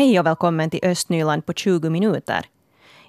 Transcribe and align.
Hej 0.00 0.20
och 0.20 0.26
välkommen 0.26 0.70
till 0.70 0.80
Östnyland 0.82 1.46
på 1.46 1.52
20 1.52 1.90
minuter. 1.90 2.46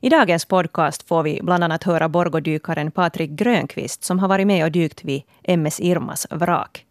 I 0.01 0.09
dagens 0.09 0.45
podcast 0.45 1.07
får 1.07 1.23
vi 1.23 1.39
bland 1.43 1.63
annat 1.63 1.83
höra 1.83 2.09
Borgodykaren 2.09 2.91
Patrik 2.91 3.29
Grönqvist 3.29 4.03
som 4.03 4.19
har 4.19 4.27
varit 4.27 4.47
med 4.47 4.65
och 4.65 4.71
dykt 4.71 5.03
vid 5.03 5.21
MS 5.43 5.79
Irmas 5.79 6.27
vrak. 6.29 6.85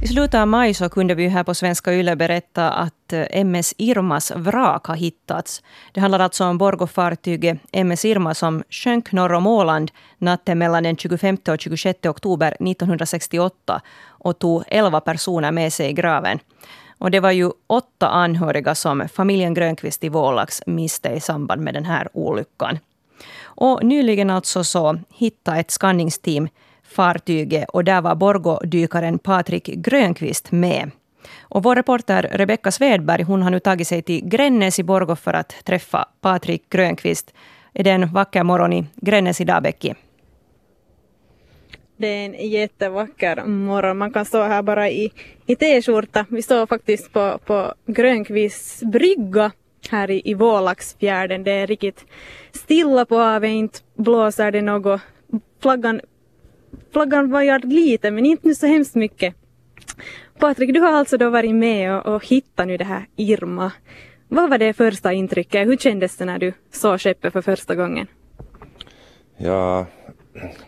I 0.00 0.06
slutet 0.06 0.40
av 0.40 0.48
maj 0.48 0.74
så 0.74 0.88
kunde 0.88 1.14
vi 1.14 1.28
här 1.28 1.44
på 1.44 1.54
Svenska 1.54 1.94
Yle 1.94 2.16
berätta 2.16 2.70
att 2.70 3.12
eh, 3.12 3.26
MS 3.30 3.74
Irmas 3.78 4.32
vrak 4.36 4.86
har 4.86 4.94
hittats. 4.94 5.62
Det 5.92 6.00
handlar 6.00 6.20
alltså 6.20 6.44
om 6.44 6.58
Borgofartyget 6.58 7.58
MS 7.72 8.04
Irma 8.04 8.34
som 8.34 8.62
sjönk 8.70 9.12
norr 9.12 9.32
om 9.32 9.46
Åland 9.46 9.90
natten 10.18 10.58
mellan 10.58 10.82
den 10.82 10.96
25 10.96 11.36
och 11.48 11.60
26 11.60 12.06
oktober 12.06 12.48
1968 12.48 13.80
och 14.06 14.38
tog 14.38 14.64
11 14.66 15.00
personer 15.00 15.52
med 15.52 15.72
sig 15.72 15.90
i 15.90 15.92
graven. 15.92 16.38
Och 16.98 17.10
det 17.10 17.20
var 17.20 17.30
ju 17.30 17.50
åtta 17.66 18.08
anhöriga 18.08 18.74
som 18.74 19.08
familjen 19.08 19.54
Grönqvist 19.54 20.04
i 20.04 20.08
Vålax 20.08 20.62
miste 20.66 21.08
i 21.08 21.20
samband 21.20 21.62
med 21.62 21.74
den 21.74 21.84
här 21.84 22.08
olyckan. 22.12 22.78
Och 23.44 23.84
nyligen 23.84 24.30
alltså 24.30 24.64
så 24.64 24.98
hittade 25.14 25.60
ett 25.60 25.70
skanningsteam 25.70 26.48
fartyget 26.88 27.68
och 27.68 27.84
där 27.84 28.00
var 28.00 28.14
Borgådykaren 28.14 29.18
Patrik 29.18 29.64
Grönqvist 29.66 30.52
med. 30.52 30.90
Och 31.40 31.62
vår 31.62 31.76
reporter 31.76 32.30
Rebecka 32.32 32.70
Svedberg 32.70 33.22
hon 33.22 33.42
har 33.42 33.50
nu 33.50 33.60
tagit 33.60 33.88
sig 33.88 34.02
till 34.02 34.28
Grännäs 34.28 34.78
i 34.78 34.82
Borgå 34.82 35.16
för 35.16 35.34
att 35.34 35.64
träffa 35.64 36.08
Patrik 36.20 36.70
Grönqvist. 36.70 37.34
Är 37.72 37.84
det 37.84 37.90
en 37.90 38.12
vacker 38.12 38.42
morgon 38.42 38.72
i 38.72 38.86
Grännes 38.96 39.40
idag, 39.40 39.62
Becky? 39.62 39.94
Det 41.96 42.06
är 42.06 42.24
en 42.24 42.50
jättevacker 42.50 43.44
morgon. 43.44 43.98
Man 43.98 44.12
kan 44.12 44.24
stå 44.24 44.42
här 44.42 44.62
bara 44.62 44.90
i, 44.90 45.12
i 45.46 45.56
t-skjorta. 45.56 46.26
Vi 46.30 46.42
står 46.42 46.66
faktiskt 46.66 47.12
på, 47.12 47.38
på 47.44 47.74
Grönqvists 47.86 48.82
brygga 48.82 49.52
här 49.90 50.10
i, 50.10 50.22
i 50.24 50.34
Vålaxfjärden. 50.34 51.44
Det 51.44 51.52
är 51.52 51.66
riktigt 51.66 52.04
stilla 52.52 53.04
på 53.04 53.16
havet, 53.16 53.48
inte 53.48 53.78
blåser 53.94 54.52
det 54.52 54.62
något. 54.62 55.00
Flaggan 55.62 56.00
flaggan 56.92 57.30
vajar 57.30 57.58
lite 57.58 58.10
men 58.10 58.26
inte 58.26 58.48
nu 58.48 58.54
så 58.54 58.66
hemskt 58.66 58.94
mycket. 58.94 59.34
Patrik, 60.38 60.74
du 60.74 60.80
har 60.80 60.92
alltså 60.92 61.18
då 61.18 61.30
varit 61.30 61.54
med 61.54 61.94
och, 61.96 62.14
och 62.14 62.26
hittat 62.26 62.66
nu 62.66 62.76
det 62.76 62.84
här 62.84 63.06
Irma. 63.16 63.72
Vad 64.28 64.50
var 64.50 64.58
det 64.58 64.72
första 64.72 65.12
intrycket? 65.12 65.66
Hur 65.66 65.76
kändes 65.76 66.16
det 66.16 66.24
när 66.24 66.38
du 66.38 66.52
såg 66.70 67.00
skeppet 67.00 67.32
för 67.32 67.42
första 67.42 67.74
gången? 67.74 68.06
Ja, 69.36 69.86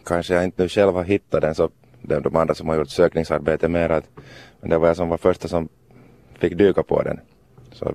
kanske 0.04 0.34
jag 0.34 0.44
inte 0.44 0.62
nu 0.62 0.68
själv 0.68 0.94
har 0.94 1.04
hittat 1.04 1.42
den 1.42 1.54
så 1.54 1.70
det 2.02 2.14
är 2.14 2.20
de 2.20 2.36
andra 2.36 2.54
som 2.54 2.68
har 2.68 2.76
gjort 2.76 2.88
sökningsarbete 2.88 3.68
mer 3.68 3.90
att 3.90 4.08
men 4.60 4.70
det 4.70 4.78
var 4.78 4.86
jag 4.86 4.96
som 4.96 5.08
var 5.08 5.16
första 5.16 5.48
som 5.48 5.68
fick 6.38 6.58
dyka 6.58 6.82
på 6.82 7.02
den. 7.02 7.20
Så 7.72 7.94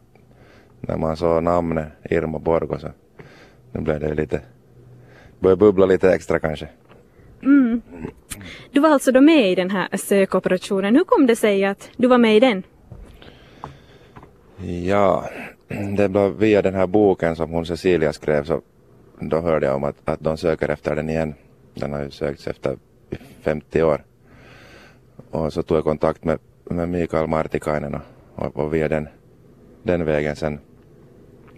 när 0.82 0.98
man 0.98 1.17
såg 1.17 1.44
namnet 1.44 1.88
Irma 2.04 2.39
Borgo 2.39 2.80
så 2.80 2.92
nu 3.72 3.82
blev 3.82 4.00
det 4.00 4.14
lite, 4.14 4.42
började 5.39 5.60
bubbla 5.60 5.86
lite 5.86 6.14
extra 6.14 6.39
kanske. 6.39 6.67
Mm. 7.46 7.82
Du 8.72 8.80
var 8.80 8.90
alltså 8.90 9.12
då 9.12 9.22
med 9.22 9.52
i 9.52 9.56
den 9.56 9.70
här 9.70 9.98
sökoperationen. 9.98 10.96
Hur 10.96 11.04
kom 11.04 11.28
det 11.28 11.36
sig 11.36 11.66
att 11.66 11.90
du 11.98 12.08
var 12.08 12.18
med 12.18 12.38
i 12.38 12.40
den? 12.40 12.64
Ja, 14.86 15.30
det 15.98 16.10
blev 16.10 16.32
via 16.38 16.62
den 16.62 16.73
här 16.73 16.88
boken 16.88 17.36
som 17.36 17.50
hon 17.50 17.66
Cecilia 17.66 18.14
skrev 18.14 18.44
så 18.44 18.62
då 19.20 19.40
hörde 19.40 19.66
jag 19.66 19.76
om 19.76 19.84
att, 19.84 19.96
att 20.06 20.20
de 20.20 20.38
söker 20.38 20.70
efter 20.70 20.96
den 20.96 21.10
igen. 21.10 21.34
Den 21.73 21.94
har 21.94 22.04
ju 22.04 22.12
sökts 22.12 22.48
efter 22.48 22.78
50 23.42 23.84
år. 23.84 24.04
Och 25.32 25.54
så 25.54 25.64
tog 25.64 25.78
jag 25.78 25.84
kontakt 25.84 26.23
med, 26.23 26.39
med 26.64 26.89
Mikael 26.89 27.28
Martikainen 27.28 27.95
och, 27.95 28.02
och, 28.36 28.58
och 28.58 28.73
via 28.73 28.88
den, 28.88 29.08
den 29.84 30.05
vägen 30.05 30.36
sen. 30.36 30.60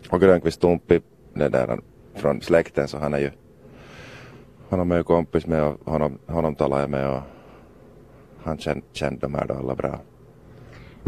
Och 0.10 0.22
Grönqvist 0.22 0.62
Tumpi, 0.62 1.02
det 1.34 1.50
där 1.50 1.80
från 2.16 2.42
släkten 2.42 2.88
så 2.88 2.98
han 2.98 3.14
är 3.14 3.20
ju 3.20 3.32
honom 4.70 4.92
är 4.92 4.98
ju 4.98 5.04
kompis 5.04 5.48
med 5.48 5.64
och 5.64 5.92
honom, 5.92 6.18
honom 6.26 6.56
talar 6.56 6.80
jag 6.80 6.90
med 6.90 7.10
och 7.10 7.22
han 8.44 8.58
kände, 8.58 8.86
kände 8.94 9.20
de 9.20 9.34
här 9.34 9.48
då 9.48 9.54
alla 9.54 9.76
bra. 9.76 10.00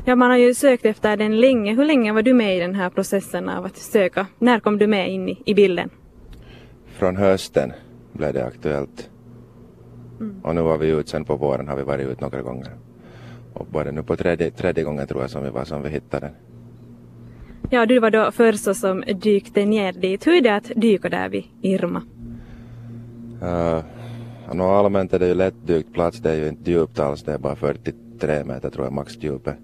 Ja, 0.05 0.15
man 0.15 0.29
har 0.29 0.37
ju 0.37 0.53
sökt 0.53 0.85
efter 0.85 1.17
den 1.17 1.39
länge. 1.39 1.75
Hur 1.75 1.85
länge 1.85 2.13
var 2.13 2.21
du 2.21 2.33
med 2.33 2.57
i 2.57 2.59
den 2.59 2.75
här 2.75 2.89
processen 2.89 3.49
av 3.49 3.65
att 3.65 3.77
söka? 3.77 4.27
När 4.39 4.59
kom 4.59 4.77
du 4.77 4.87
med 4.87 5.09
in 5.11 5.29
i, 5.29 5.41
i 5.45 5.53
bilden? 5.53 5.89
Från 6.85 7.15
hösten 7.15 7.73
blev 8.13 8.33
det 8.33 8.45
aktuellt. 8.45 9.09
Mm. 10.19 10.41
Och 10.43 10.55
nu 10.55 10.61
var 10.61 10.77
vi 10.77 10.87
ute 10.87 11.09
sen 11.09 11.25
på 11.25 11.35
våren 11.35 11.67
har 11.67 11.75
vi 11.75 11.83
varit 11.83 12.07
ute 12.07 12.21
några 12.21 12.41
gånger. 12.41 12.71
Och 13.53 13.65
bara 13.65 13.91
nu 13.91 14.03
på 14.03 14.15
tredje, 14.15 14.51
tredje 14.51 14.83
gången 14.83 15.07
tror 15.07 15.21
jag 15.21 15.29
som 15.29 15.43
vi 15.43 15.49
var 15.49 15.65
som 15.65 15.83
vi 15.83 15.89
hittade 15.89 16.25
den. 16.25 16.35
Ja, 17.69 17.85
du 17.85 17.99
var 17.99 18.11
då 18.11 18.31
första 18.31 18.73
som 18.73 19.03
dykte 19.21 19.65
ner 19.65 19.93
dit. 19.93 20.27
Hur 20.27 20.33
är 20.33 20.41
det 20.41 20.55
att 20.55 20.71
dyka 20.75 21.09
där 21.09 21.29
vid 21.29 21.43
Irma? 21.61 22.01
Uh, 23.41 23.81
no, 24.53 24.63
allmänt 24.63 25.13
är 25.13 25.19
det 25.19 25.27
ju 25.27 25.33
lättdykt 25.33 25.93
plats, 25.93 26.19
det 26.19 26.31
är 26.31 26.35
ju 26.35 26.47
inte 26.47 26.71
djupt 26.71 26.99
alls, 26.99 27.23
det 27.23 27.33
är 27.33 27.37
bara 27.37 27.55
43 27.55 28.43
meter 28.43 28.69
tror 28.69 28.85
jag 28.85 28.93
maxdjupet. 28.93 29.55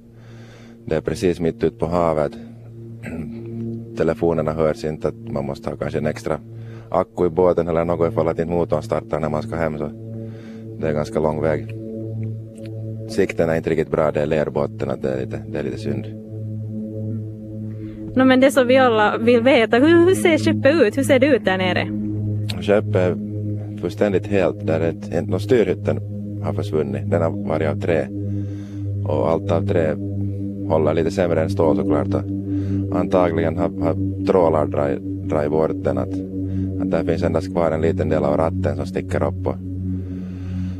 Det 0.85 0.95
är 0.95 1.01
precis 1.01 1.39
mitt 1.39 1.63
ute 1.63 1.77
på 1.77 1.85
havet. 1.85 2.31
Telefonerna 3.97 4.53
hörs 4.53 4.83
inte, 4.83 5.07
att 5.07 5.31
man 5.31 5.45
måste 5.45 5.69
ha 5.69 5.77
kanske 5.77 5.97
en 5.97 6.05
extra 6.05 6.39
akku 6.89 7.25
i 7.25 7.29
båten 7.29 7.67
eller 7.67 7.85
något 7.85 8.11
ifall 8.11 8.27
att 8.27 8.39
inte 8.39 8.51
motorn 8.51 8.83
startar 8.83 9.19
när 9.19 9.29
man 9.29 9.43
ska 9.43 9.55
hem 9.55 9.77
så 9.77 9.91
det 10.79 10.87
är 10.87 10.93
ganska 10.93 11.19
lång 11.19 11.41
väg. 11.41 11.67
Sikten 13.09 13.49
är 13.49 13.55
inte 13.55 13.69
riktigt 13.69 13.91
bra, 13.91 14.11
det 14.11 14.21
är 14.21 14.25
lerbotten, 14.25 15.01
det 15.01 15.09
är 15.09 15.19
lite, 15.19 15.43
det 15.47 15.59
är 15.59 15.63
lite 15.63 15.77
synd. 15.77 16.05
No, 18.15 18.23
men 18.23 18.39
det 18.39 18.51
som 18.51 18.67
vi 18.67 18.77
alla 18.77 19.17
vill 19.17 19.41
veta, 19.41 19.77
hur, 19.77 20.05
hur 20.05 20.15
ser 20.15 20.37
skeppet 20.37 20.75
ut? 20.75 20.97
Hur 20.97 21.03
ser 21.03 21.19
det 21.19 21.25
ut 21.25 21.45
där 21.45 21.57
nere? 21.57 21.87
Skeppet 22.61 23.24
fullständigt 23.85 24.27
helt 24.27 24.67
där 24.67 24.79
ett, 24.81 25.13
en, 25.13 25.39
styrhytten 25.39 25.99
har 26.43 26.53
försvunnit. 26.53 27.09
Den 27.09 27.21
har 27.21 27.47
varit 27.47 27.67
av 27.67 27.79
trä. 27.79 28.07
Och 29.05 29.29
allt 29.29 29.51
av 29.51 29.67
trä 29.67 29.95
håller 30.69 30.93
lite 30.93 31.11
sämre 31.11 31.41
än 31.41 31.49
stål 31.49 31.77
såklart. 31.77 32.07
Och 32.91 32.99
antagligen 32.99 33.57
har, 33.57 33.69
har 33.69 34.25
trålar 34.25 34.65
dragit 35.27 35.51
bort 35.51 35.83
den. 35.83 35.97
Att, 35.97 36.13
att 36.81 36.91
där 36.91 37.03
finns 37.03 37.23
endast 37.23 37.53
kvar 37.53 37.71
en 37.71 37.81
liten 37.81 38.09
del 38.09 38.23
av 38.23 38.37
ratten 38.37 38.75
som 38.75 38.85
sticker 38.85 39.23
upp 39.23 39.43
på 39.43 39.55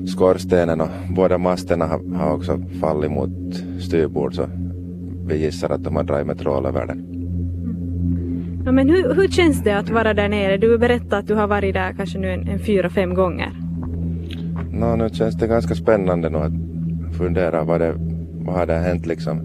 skorstenen 0.08 0.82
och 0.82 0.90
båda 1.16 1.38
masterna 1.38 1.86
har, 1.86 2.16
har 2.16 2.34
också 2.34 2.62
fallit 2.82 3.12
mot 3.12 3.56
styrbord 3.80 4.36
så 4.36 4.46
vi 5.28 5.38
gissar 5.38 5.70
att 5.70 5.84
de 5.84 5.96
har 5.96 6.04
dragit 6.04 6.28
med 6.28 6.40
trål 6.40 6.66
över 6.66 6.86
den. 6.88 7.15
Ja, 8.66 8.72
men 8.72 8.90
hur, 8.90 9.14
hur 9.14 9.28
känns 9.28 9.64
det 9.64 9.78
att 9.78 9.90
vara 9.90 10.14
där 10.14 10.30
nere? 10.30 10.58
Du 10.58 10.78
berättade 10.78 11.18
att 11.18 11.28
du 11.28 11.36
har 11.36 11.48
varit 11.48 11.74
där 11.74 11.94
kanske 11.94 12.20
nu 12.20 12.32
en, 12.32 12.48
en 12.48 12.60
fyra, 12.60 12.90
fem 12.90 13.14
gånger. 13.14 13.52
No, 14.72 14.96
nu 14.96 15.10
känns 15.10 15.36
det 15.36 15.48
ganska 15.48 15.76
spännande 15.76 16.30
nu 16.30 16.38
att 16.38 16.54
fundera 17.18 17.64
vad 17.64 17.82
det 17.82 17.94
vad 18.46 18.70
har 18.70 18.78
hänt 18.78 19.06
liksom 19.06 19.42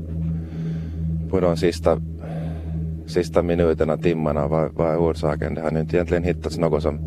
på 1.30 1.40
de 1.40 1.56
sista, 1.56 2.00
sista 3.06 3.42
minuterna, 3.42 3.96
timmarna. 3.96 4.48
Vad, 4.48 4.72
vad 4.72 4.90
är 4.90 4.98
orsaken? 4.98 5.54
Det 5.54 5.60
har 5.60 5.70
nu 5.70 5.80
inte 5.80 5.96
egentligen 5.96 6.24
hittats 6.24 6.58
något 6.58 6.82
som, 6.82 6.98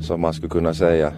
som 0.00 0.20
man 0.20 0.32
skulle 0.34 0.50
kunna 0.50 0.74
säga 0.74 1.12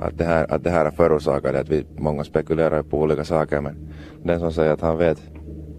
att 0.00 0.18
det 0.18 0.24
här, 0.24 0.52
att 0.52 0.64
det 0.64 0.70
här 0.70 0.84
har 0.84 0.92
förorsakat 0.92 1.54
att 1.54 1.68
vi 1.68 1.84
många 1.96 2.24
spekulerar 2.24 2.82
på 2.82 3.00
olika 3.00 3.24
saker 3.24 3.60
men 3.60 3.76
den 4.22 4.40
som 4.40 4.52
säger 4.52 4.72
att 4.72 4.80
han 4.80 4.98
vet 4.98 5.22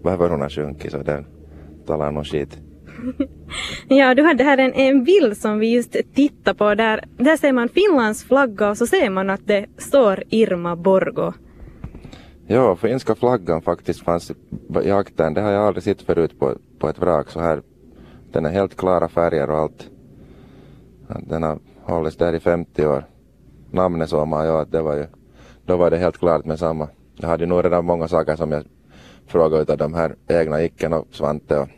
varför 0.02 0.30
hon 0.30 0.40
har 0.40 0.48
sjunkit 0.48 0.92
så 0.92 1.02
den 1.02 1.26
talar 1.86 2.12
nog 2.12 2.26
skit. 2.26 2.58
ja, 3.88 4.14
du 4.14 4.22
hade 4.22 4.44
här 4.44 4.58
en, 4.58 4.72
en 4.72 5.04
bild 5.04 5.36
som 5.36 5.58
vi 5.58 5.74
just 5.74 5.96
tittar 6.14 6.54
på. 6.54 6.74
Där, 6.74 7.04
där 7.16 7.36
ser 7.36 7.52
man 7.52 7.68
Finlands 7.68 8.24
flagga 8.24 8.70
och 8.70 8.78
så 8.78 8.86
ser 8.86 9.10
man 9.10 9.30
att 9.30 9.46
det 9.46 9.66
står 9.78 10.22
Irma 10.28 10.76
Borgo. 10.76 11.32
Ja, 12.46 12.76
finska 12.76 13.14
flaggan 13.14 13.62
faktiskt 13.62 14.04
fanns 14.04 14.32
i 14.82 14.90
akten. 14.90 15.34
Det 15.34 15.40
har 15.40 15.50
jag 15.50 15.66
aldrig 15.66 15.84
sett 15.84 16.02
förut 16.02 16.38
på, 16.38 16.58
på 16.78 16.88
ett 16.88 16.98
vrak 16.98 17.30
så 17.30 17.40
här. 17.40 17.62
Den 18.32 18.46
är 18.46 18.50
helt 18.50 18.76
klara 18.76 19.08
färger 19.08 19.50
och 19.50 19.58
allt. 19.58 19.90
Den 21.26 21.42
har 21.42 21.58
hållits 21.82 22.16
där 22.16 22.32
i 22.32 22.40
50 22.40 22.86
år. 22.86 23.04
Namnet 23.70 24.08
såg 24.08 24.28
man, 24.28 24.46
ja, 24.46 24.64
det 24.64 24.82
var 24.82 24.94
ju, 24.96 25.06
då 25.66 25.76
var 25.76 25.90
det 25.90 25.96
helt 25.96 26.18
klart 26.18 26.44
med 26.44 26.58
samma. 26.58 26.88
Jag 27.16 27.28
hade 27.28 27.46
nog 27.46 27.64
redan 27.64 27.84
många 27.84 28.08
saker 28.08 28.36
som 28.36 28.52
jag 28.52 28.64
frågade 29.26 29.62
utav 29.62 29.76
de 29.76 29.94
här 29.94 30.16
egna 30.28 30.62
Icken 30.62 30.92
och 30.92 31.06
Svante 31.10 31.58
och 31.58 31.68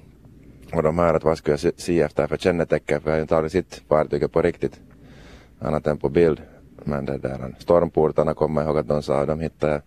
och 0.77 0.83
de 0.83 0.99
här 0.99 1.15
att 1.15 1.25
vad 1.25 1.39
skulle 1.39 1.59
jag 1.63 1.81
se 1.81 2.01
efter 2.01 2.27
för 2.27 2.37
kännetecken 2.37 3.01
för 3.01 3.11
jag 3.11 3.17
har 3.17 3.23
inte 3.23 3.37
aldrig 3.37 3.53
sett 3.53 3.83
fartyget 3.89 4.33
på 4.33 4.43
riktigt 4.43 4.81
annat 5.59 5.87
än 5.87 5.99
på 5.99 6.09
bild. 6.09 6.43
Men 6.85 7.05
det 7.05 7.19
där 7.19 7.55
stormportarna 7.59 8.35
kommer 8.35 8.61
jag 8.61 8.69
ihåg 8.69 8.79
att 8.79 8.89
de 8.89 9.03
sa 9.03 9.27
de 9.27 9.41
hittade 9.41 9.83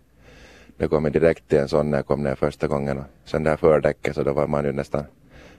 det 0.76 0.88
kom 0.88 1.12
direkt 1.12 1.48
till 1.48 1.58
en 1.58 1.68
sån 1.68 1.90
när 1.90 1.98
jag 1.98 2.06
kom 2.06 2.22
ner 2.22 2.34
första 2.34 2.66
gången 2.66 2.98
och 2.98 3.04
sen 3.24 3.42
där 3.42 3.56
fördäcket 3.56 4.14
så 4.14 4.22
då 4.22 4.32
var 4.32 4.46
man 4.46 4.64
ju 4.64 4.72
nästan 4.72 5.04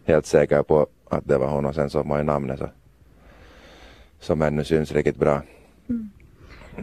helt 0.06 0.26
säker 0.26 0.64
på 0.64 0.88
att 1.10 1.28
det 1.28 1.38
var 1.38 1.48
hon 1.48 1.66
och 1.66 1.76
sen 1.76 1.90
såg 1.90 2.06
man 2.06 2.18
ju 2.18 2.24
namnet 2.24 2.60
så 2.60 2.70
som 4.20 4.42
ännu 4.42 4.64
syns 4.64 4.92
riktigt 4.92 5.18
bra. 5.18 5.42
Mm. 5.90 6.10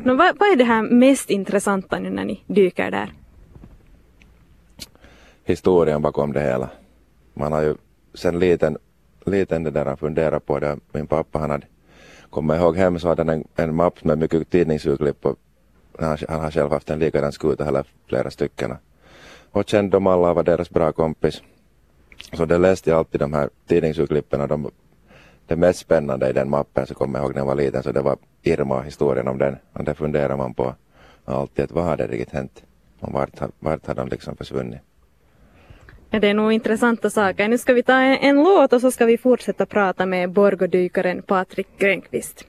No, 0.04 0.16
vad, 0.16 0.38
vad 0.38 0.48
är 0.48 0.56
det 0.56 0.64
här 0.64 0.82
mest 0.82 1.30
intressanta 1.30 1.98
nu 1.98 2.10
när 2.10 2.24
ni 2.24 2.42
dyker 2.46 2.90
där? 2.90 3.12
historien 5.48 6.02
bakom 6.02 6.32
det 6.32 6.40
hela. 6.40 6.70
Man 7.34 7.52
har 7.52 7.62
ju 7.62 7.74
sen 8.18 8.38
liten, 8.38 8.76
liten 9.26 9.62
det 9.62 9.70
där 9.70 9.96
funderade 9.96 10.40
på 10.40 10.58
det. 10.58 10.78
Min 10.92 11.06
pappa 11.06 11.38
han 11.38 11.50
hade 11.50 11.66
kommer 12.30 12.56
ihåg 12.56 12.76
hem 12.76 12.98
så 12.98 13.08
hade 13.08 13.22
han 13.22 13.28
en, 13.28 13.44
en 13.56 13.74
mapp 13.74 14.04
med 14.04 14.18
mycket 14.18 14.50
tidningsurklipp 14.50 15.26
och 15.26 15.36
han, 15.98 16.18
han 16.28 16.40
har 16.40 16.50
själv 16.50 16.70
haft 16.70 16.90
en 16.90 16.98
likadan 16.98 17.32
skuta 17.32 17.68
eller 17.68 17.84
flera 18.08 18.30
stycken. 18.30 18.74
Och 19.50 19.68
kände 19.68 19.96
dem 19.96 20.06
alla 20.06 20.30
och 20.30 20.36
var 20.36 20.42
deras 20.42 20.70
bra 20.70 20.92
kompis. 20.92 21.42
Så 22.32 22.44
det 22.44 22.58
läste 22.58 22.90
jag 22.90 22.98
alltid 22.98 23.20
de 23.20 23.32
här 23.32 23.50
tidningsurklippen 23.66 24.40
och 24.40 24.48
de, 24.48 24.70
det 25.46 25.56
mest 25.56 25.78
spännande 25.78 26.30
i 26.30 26.32
den 26.32 26.50
mappen 26.50 26.86
så 26.86 26.94
kommer 26.94 27.18
jag 27.18 27.24
ihåg 27.24 27.34
när 27.34 27.40
jag 27.40 27.46
var 27.46 27.54
liten 27.54 27.82
så 27.82 27.92
det 27.92 28.02
var 28.02 28.16
Irma 28.42 28.82
historien 28.82 29.28
om 29.28 29.38
den. 29.38 29.56
Och 29.72 29.84
det 29.84 29.94
funderar 29.94 30.36
man 30.36 30.54
på 30.54 30.74
alltid 31.24 31.64
att 31.64 31.72
vad 31.72 31.84
hade 31.84 32.06
riktigt 32.06 32.34
hänt? 32.34 32.62
Och 33.00 33.12
vart, 33.12 33.30
vart 33.58 33.86
har 33.86 33.94
de 33.94 34.08
liksom 34.08 34.36
försvunnit? 34.36 34.80
Det 36.10 36.28
är 36.28 36.34
nog 36.34 36.52
intressanta 36.52 37.10
saker. 37.10 37.48
Nu 37.48 37.58
ska 37.58 37.74
vi 37.74 37.82
ta 37.82 37.92
en, 37.92 38.18
en 38.18 38.36
låt 38.36 38.72
och 38.72 38.80
så 38.80 38.90
ska 38.90 39.06
vi 39.06 39.18
fortsätta 39.18 39.66
prata 39.66 40.06
med 40.06 40.30
Borgodykaren 40.30 41.22
Patrik 41.22 41.66
Grönqvist. 41.78 42.46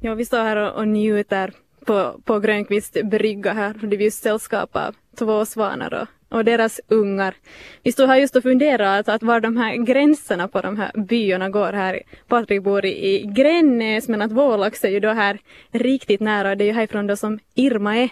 Ja, 0.00 0.14
vi 0.14 0.24
står 0.24 0.38
här 0.38 0.56
och, 0.56 0.78
och 0.78 0.88
njuter 0.88 1.52
på, 1.84 2.20
på 2.24 2.40
Grönqvist 2.40 2.96
brygga 3.04 3.52
här. 3.52 3.74
Det 3.82 3.96
är 3.96 4.00
just 4.00 4.22
sällskap 4.22 4.76
av 4.76 4.94
två 5.18 5.44
svanar 5.44 5.94
och, 5.94 6.38
och 6.38 6.44
deras 6.44 6.80
ungar. 6.88 7.34
Vi 7.82 7.92
stod 7.92 8.08
här 8.08 8.16
just 8.16 8.36
och 8.36 8.42
funderade 8.42 8.98
att, 8.98 9.08
att 9.08 9.22
var 9.22 9.40
de 9.40 9.56
här 9.56 9.76
gränserna 9.76 10.48
på 10.48 10.60
de 10.60 10.76
här 10.76 10.92
byarna 10.94 11.48
går 11.48 11.72
här. 11.72 12.02
Patrik 12.28 12.62
bor 12.62 12.84
i, 12.84 13.14
i 13.14 13.26
Grännäs 13.26 14.08
men 14.08 14.22
att 14.22 14.32
Vålax 14.32 14.84
är 14.84 14.88
ju 14.88 15.00
då 15.00 15.08
här 15.08 15.38
riktigt 15.70 16.20
nära. 16.20 16.54
Det 16.54 16.64
är 16.64 16.66
ju 16.66 16.72
härifrån 16.72 17.06
då 17.06 17.16
som 17.16 17.38
Irma 17.54 17.96
är. 17.96 18.08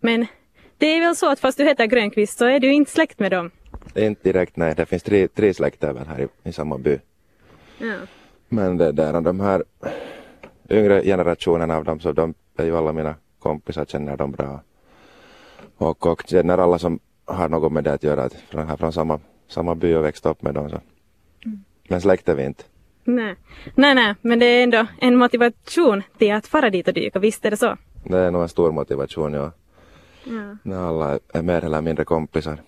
Men 0.00 0.26
det 0.80 0.86
är 0.86 1.00
väl 1.00 1.16
så 1.16 1.30
att 1.30 1.40
fast 1.40 1.58
du 1.58 1.64
heter 1.64 1.86
Grönqvist 1.86 2.38
så 2.38 2.44
är 2.44 2.60
du 2.60 2.72
inte 2.72 2.90
släkt 2.90 3.18
med 3.18 3.30
dem? 3.30 3.50
Inte 3.94 4.22
direkt 4.22 4.56
nej, 4.56 4.74
det 4.76 4.86
finns 4.86 5.02
tre, 5.02 5.28
tre 5.28 5.54
släkter 5.54 5.92
väl 5.92 6.06
här 6.06 6.20
i, 6.20 6.48
i 6.48 6.52
samma 6.52 6.78
by. 6.78 6.98
Ja. 7.78 7.94
Men 8.48 8.76
det 8.76 8.92
där, 8.92 9.20
de 9.20 9.40
här 9.40 9.64
yngre 10.70 11.02
generationerna 11.02 11.76
av 11.76 11.84
dem 11.84 12.00
så 12.00 12.12
de 12.12 12.34
är 12.56 12.64
ju 12.64 12.76
alla 12.76 12.92
mina 12.92 13.14
kompisar 13.38 13.84
känner 13.84 14.16
dem 14.16 14.32
bra. 14.32 14.62
Och, 15.76 16.06
och 16.06 16.22
känner 16.26 16.58
alla 16.58 16.78
som 16.78 16.98
har 17.24 17.48
något 17.48 17.72
med 17.72 17.84
det 17.84 17.92
att 17.92 18.02
göra, 18.02 18.22
att 18.22 18.34
från, 18.34 18.68
här 18.68 18.76
från 18.76 18.92
samma, 18.92 19.20
samma 19.48 19.74
by 19.74 19.94
och 19.94 20.04
växt 20.04 20.26
upp 20.26 20.42
med 20.42 20.54
dem. 20.54 20.70
Så. 20.70 20.80
Mm. 21.44 21.64
Men 21.88 22.00
släkt 22.00 22.28
är 22.28 22.34
vi 22.34 22.44
inte. 22.44 22.64
Nej. 23.04 23.36
nej, 23.74 23.94
nej, 23.94 24.14
men 24.20 24.38
det 24.38 24.46
är 24.46 24.62
ändå 24.62 24.86
en 25.00 25.16
motivation 25.16 26.02
till 26.18 26.32
att 26.32 26.46
fara 26.46 26.70
dit 26.70 26.88
och 26.88 26.94
dyka, 26.94 27.18
visst 27.18 27.44
är 27.44 27.50
det 27.50 27.56
så? 27.56 27.76
Det 28.04 28.18
är 28.18 28.30
nog 28.30 28.42
en 28.42 28.48
stor 28.48 28.72
motivation, 28.72 29.32
ja. 29.32 29.52
Ja. 30.24 30.56
När 30.62 30.88
alla 30.88 31.18
är 31.32 31.42
mer 31.42 31.64
eller 31.64 31.80
mindre 31.80 32.04
kompisar. 32.04 32.58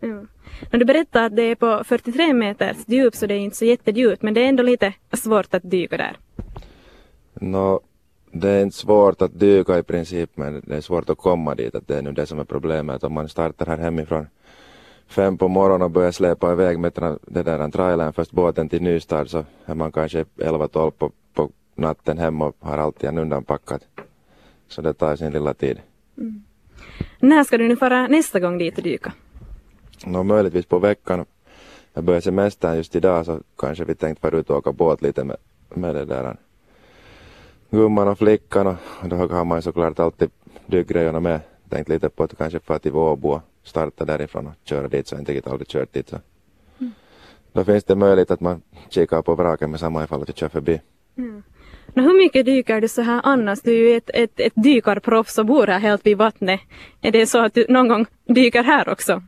Ja. 0.00 0.22
Men 0.70 0.80
du 0.80 0.84
berättade 0.84 1.24
att 1.24 1.36
det 1.36 1.42
är 1.42 1.54
på 1.54 1.84
43 1.84 2.32
meters 2.32 2.76
djup 2.86 3.14
så 3.14 3.26
det 3.26 3.34
är 3.34 3.38
inte 3.38 3.56
så 3.56 3.64
jättedjupt 3.64 4.22
men 4.22 4.34
det 4.34 4.40
är 4.40 4.48
ändå 4.48 4.62
lite 4.62 4.94
svårt 5.12 5.54
att 5.54 5.70
dyka 5.70 5.96
där. 5.96 6.16
Nå, 7.34 7.80
det 8.32 8.50
är 8.50 8.62
inte 8.62 8.76
svårt 8.76 9.22
att 9.22 9.40
dyka 9.40 9.78
i 9.78 9.82
princip 9.82 10.30
men 10.34 10.62
det 10.66 10.76
är 10.76 10.80
svårt 10.80 11.10
att 11.10 11.18
komma 11.18 11.54
dit. 11.54 11.74
Att 11.74 11.88
det 11.88 11.98
är 11.98 12.02
nu 12.02 12.12
det 12.12 12.26
som 12.26 12.38
är 12.38 12.44
problemet. 12.44 13.04
Om 13.04 13.12
man 13.12 13.28
startar 13.28 13.66
här 13.66 13.78
hemifrån 13.78 14.26
fem 15.08 15.38
på 15.38 15.48
morgonen 15.48 15.82
och 15.82 15.90
börjar 15.90 16.12
släpa 16.12 16.52
iväg 16.52 16.78
med 16.78 17.16
det 17.26 17.42
där 17.42 17.70
trailern 17.70 18.12
först 18.12 18.30
båten 18.30 18.68
till 18.68 18.82
Nystad 18.82 19.26
så 19.26 19.44
är 19.64 19.74
man 19.74 19.92
kanske 19.92 20.24
11-12 20.36 20.90
på, 20.90 21.12
på 21.34 21.50
natten 21.74 22.18
hem 22.18 22.42
och 22.42 22.56
har 22.60 22.78
alltid 22.78 23.18
undanpackat. 23.18 23.82
Så 24.68 24.82
det 24.82 24.94
tar 24.94 25.16
sin 25.16 25.32
lilla 25.32 25.54
tid. 25.54 25.80
Mm. 26.18 26.42
När 27.20 27.44
ska 27.44 27.58
du 27.58 27.68
nu 27.68 27.76
fara 27.76 28.06
nästa 28.06 28.40
gång 28.40 28.58
dit 28.58 28.76
och 28.76 28.84
dyka? 28.84 29.12
Nå, 30.04 30.22
möjligtvis 30.22 30.66
på 30.66 30.78
veckan. 30.78 31.24
Jag 31.94 32.04
börjar 32.04 32.20
semestern 32.20 32.76
just 32.76 32.96
idag 32.96 33.26
så 33.26 33.40
kanske 33.58 33.84
vi 33.84 33.94
tänkt 33.94 34.20
fara 34.20 34.36
ut 34.36 34.50
och 34.50 34.56
åka 34.56 34.72
båt 34.72 35.02
lite 35.02 35.24
med, 35.24 35.36
med 35.68 35.94
det 35.94 36.04
där 36.04 36.36
gumman 37.70 38.08
och 38.08 38.18
flickan 38.18 38.66
och 38.66 39.08
då 39.08 39.16
har 39.16 39.44
man 39.44 39.58
ju 39.58 39.62
såklart 39.62 39.98
alltid 39.98 40.30
dykgrejerna 40.66 41.20
med. 41.20 41.40
Tänkt 41.68 41.88
lite 41.88 42.08
på 42.08 42.22
att 42.22 42.38
kanske 42.38 42.60
få 42.60 42.78
till 42.78 42.92
Åbo 42.92 43.28
och 43.28 43.42
starta 43.62 44.04
därifrån 44.04 44.46
och 44.46 44.52
köra 44.64 44.88
dit 44.88 45.06
så 45.06 45.14
jag 45.14 45.20
inte 45.20 45.32
riktigt 45.32 45.52
aldrig 45.52 45.68
kört 45.68 45.92
dit. 45.92 46.08
Så. 46.08 46.16
Mm. 46.80 46.92
Då 47.52 47.64
finns 47.64 47.84
det 47.84 47.94
möjlighet 47.94 48.30
att 48.30 48.40
man 48.40 48.62
kikar 48.88 49.22
på 49.22 49.34
vraken 49.34 49.70
med 49.70 49.80
samma 49.80 50.04
ifall 50.04 50.22
att 50.22 50.28
vi 50.28 50.32
kör 50.32 50.48
förbi. 50.48 50.80
Mm. 51.16 51.42
Men 51.94 52.04
hur 52.04 52.18
mycket 52.18 52.46
dyker 52.46 52.80
du 52.80 52.88
så 52.88 53.02
här 53.02 53.20
annars? 53.24 53.60
Du 53.60 53.70
är 53.70 53.90
ju 53.90 53.96
ett, 53.96 54.10
ett, 54.14 54.40
ett 54.40 54.52
dykarproffs 54.56 55.38
och 55.38 55.46
bor 55.46 55.66
här 55.66 55.78
helt 55.78 56.06
vid 56.06 56.18
vattnet. 56.18 56.60
Är 57.00 57.12
det 57.12 57.26
så 57.26 57.44
att 57.44 57.54
du 57.54 57.66
någon 57.68 57.88
gång 57.88 58.06
dyker 58.26 58.62
här 58.62 58.88
också? 58.88 59.22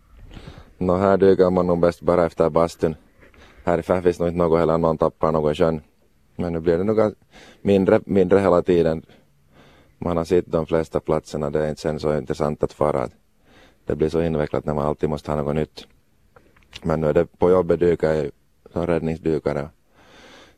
Nå, 0.78 0.96
här 0.96 1.16
dyker 1.16 1.50
man 1.50 1.66
nog 1.66 1.80
bäst 1.80 2.00
bara 2.00 2.26
efter 2.26 2.50
bastun. 2.50 2.94
Här 3.64 4.02
finns 4.02 4.18
nog 4.18 4.28
inte 4.28 4.38
något 4.38 4.58
heller 4.58 4.78
någon 4.78 4.98
tappar 4.98 5.32
någon 5.32 5.52
i 5.52 5.54
sjön. 5.54 5.80
Men 6.36 6.52
nu 6.52 6.60
blir 6.60 6.78
det 6.78 6.84
nog 6.84 7.14
mindre, 7.62 8.00
mindre 8.06 8.38
hela 8.38 8.62
tiden. 8.62 9.02
Man 9.98 10.16
har 10.16 10.24
sett 10.24 10.52
de 10.52 10.66
flesta 10.66 11.00
platserna, 11.00 11.50
det 11.50 11.64
är 11.64 11.68
inte 11.68 11.80
sen 11.80 12.00
så 12.00 12.18
intressant 12.18 12.62
att 12.62 12.72
fara. 12.72 13.08
Det 13.86 13.96
blir 13.96 14.08
så 14.08 14.22
invecklat 14.22 14.64
när 14.64 14.74
man 14.74 14.86
alltid 14.86 15.08
måste 15.08 15.30
ha 15.30 15.42
något 15.42 15.54
nytt. 15.54 15.86
Men 16.82 17.00
nu 17.00 17.06
är 17.06 17.14
det 17.14 17.26
på 17.38 17.50
jobbet 17.50 17.80
dyker 17.80 18.12
jag 18.12 18.30
som 18.72 18.86
räddningsdykare. 18.86 19.68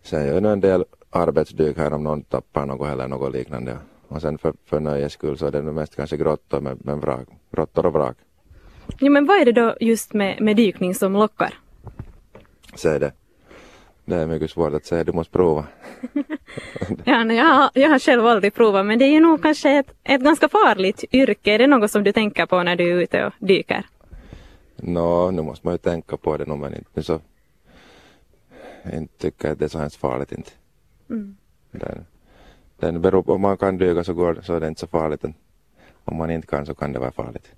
Sen 0.02 0.26
gör 0.26 0.34
jag 0.34 0.52
en 0.52 0.60
del 0.60 0.84
arbetsdyk 1.12 1.76
här 1.76 1.92
om 1.92 2.04
någon 2.04 2.22
tappar 2.22 2.66
något 2.66 2.88
eller 2.88 3.08
något 3.08 3.32
liknande. 3.32 3.78
Och 4.08 4.20
sen 4.20 4.38
för, 4.38 4.54
för 4.64 4.80
nöjes 4.80 5.12
skull 5.12 5.38
så 5.38 5.46
är 5.46 5.50
det 5.50 5.62
mest 5.62 5.96
kanske 5.96 6.16
grottor 6.16 6.60
med, 6.60 6.84
med 6.84 6.98
vrak, 6.98 7.28
grottor 7.52 7.86
och 7.86 7.92
vrak. 7.92 8.16
Ja 8.98 9.10
men 9.10 9.26
vad 9.26 9.40
är 9.40 9.44
det 9.44 9.52
då 9.52 9.76
just 9.80 10.12
med, 10.14 10.40
med 10.40 10.56
dykning 10.56 10.94
som 10.94 11.12
lockar? 11.12 11.54
Så 12.74 12.88
är 12.88 13.00
det. 13.00 13.12
Det 14.04 14.16
är 14.16 14.26
mycket 14.26 14.50
svårt 14.50 14.74
att 14.74 14.86
säga, 14.86 15.04
du 15.04 15.12
måste 15.12 15.32
prova. 15.32 15.66
ja, 17.04 17.24
jag, 17.24 17.44
har, 17.44 17.70
jag 17.74 17.88
har 17.88 17.98
själv 17.98 18.26
aldrig 18.26 18.54
provat 18.54 18.86
men 18.86 18.98
det 18.98 19.04
är 19.04 19.10
ju 19.10 19.20
nog 19.20 19.42
kanske 19.42 19.70
ett, 19.78 19.94
ett 20.04 20.20
ganska 20.20 20.48
farligt 20.48 21.04
yrke. 21.12 21.54
Är 21.54 21.58
det 21.58 21.66
något 21.66 21.90
som 21.90 22.04
du 22.04 22.12
tänker 22.12 22.46
på 22.46 22.62
när 22.62 22.76
du 22.76 22.90
är 22.90 23.02
ute 23.02 23.26
och 23.26 23.32
dyker? 23.38 23.86
Nå, 24.76 25.26
no, 25.26 25.30
nu 25.30 25.42
måste 25.42 25.66
man 25.66 25.74
ju 25.74 25.78
tänka 25.78 26.16
på 26.16 26.36
det 26.36 26.46
nog 26.46 26.58
men 26.58 26.74
inte 26.74 27.02
så. 27.02 27.20
Inte 28.92 29.18
tycker 29.18 29.52
att 29.52 29.58
det 29.58 29.64
är 29.64 29.68
så 29.68 29.78
hemskt 29.78 29.96
farligt 29.96 30.32
inte. 30.32 30.50
Mm. 31.12 31.36
Den, 31.70 32.04
den 32.76 33.00
beror 33.00 33.30
om 33.30 33.40
man 33.40 33.56
kan 33.56 33.78
dyka 33.78 34.04
så, 34.04 34.14
går, 34.14 34.38
så 34.42 34.54
är 34.54 34.60
det 34.60 34.68
inte 34.68 34.80
så 34.80 34.86
farligt. 34.86 35.24
Om 36.04 36.16
man 36.16 36.30
inte 36.30 36.46
kan 36.46 36.66
så 36.66 36.74
kan 36.74 36.92
det 36.92 36.98
vara 36.98 37.12
farligt. 37.12 37.52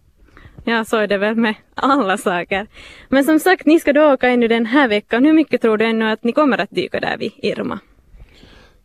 Ja, 0.64 0.84
så 0.84 0.96
är 0.96 1.06
det 1.06 1.18
väl 1.18 1.36
med 1.36 1.54
alla 1.74 2.18
saker. 2.18 2.66
Men 3.08 3.24
som 3.24 3.38
sagt, 3.38 3.66
ni 3.66 3.80
ska 3.80 3.92
då 3.92 4.12
åka 4.12 4.28
ännu 4.28 4.48
den 4.48 4.66
här 4.66 4.88
veckan. 4.88 5.24
Hur 5.24 5.32
mycket 5.32 5.62
tror 5.62 5.76
du 5.76 5.84
ännu 5.84 6.10
att 6.10 6.24
ni 6.24 6.32
kommer 6.32 6.58
att 6.58 6.70
dyka 6.70 7.00
där 7.00 7.16
vid 7.18 7.32
Irma? 7.36 7.78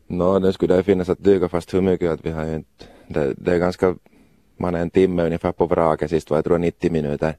Nå, 0.07 0.33
no, 0.33 0.39
det 0.39 0.53
skulle 0.53 0.75
det 0.75 0.83
finnas 0.83 1.09
att 1.09 1.23
dyka 1.23 1.49
fast 1.49 1.73
hur 1.73 1.81
mycket 1.81 2.11
att 2.11 2.25
vi 2.25 2.31
har 2.31 2.55
inte... 2.55 2.85
Det, 3.07 3.33
det 3.37 3.53
är 3.53 3.59
ganska... 3.59 3.95
Man 4.57 4.75
är 4.75 4.79
en 4.79 4.89
timme 4.89 5.23
ungefär 5.23 5.51
på 5.51 5.65
vraket 5.65 6.09
sist 6.09 6.29
var 6.29 6.37
jag 6.37 6.45
tror 6.45 6.57
90 6.57 6.91
minuter. 6.91 7.35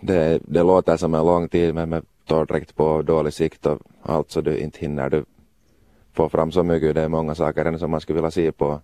Det, 0.00 0.40
det 0.48 0.62
låter 0.62 0.96
som 0.96 1.14
en 1.14 1.26
lång 1.26 1.48
tid 1.48 1.74
men 1.74 1.88
med 1.88 2.04
torrdräkt 2.26 2.76
på 2.76 2.84
och 2.84 3.04
dålig 3.04 3.32
sikt 3.32 3.66
och 3.66 3.80
allt 4.02 4.30
så 4.30 4.40
du 4.40 4.58
inte 4.58 4.78
hinner 4.78 5.10
du 5.10 5.24
få 6.12 6.28
fram 6.28 6.52
så 6.52 6.62
mycket. 6.62 6.94
Det 6.94 7.02
är 7.02 7.08
många 7.08 7.34
saker 7.34 7.78
som 7.78 7.90
man 7.90 8.00
skulle 8.00 8.16
vilja 8.16 8.30
se 8.30 8.52
på. 8.52 8.80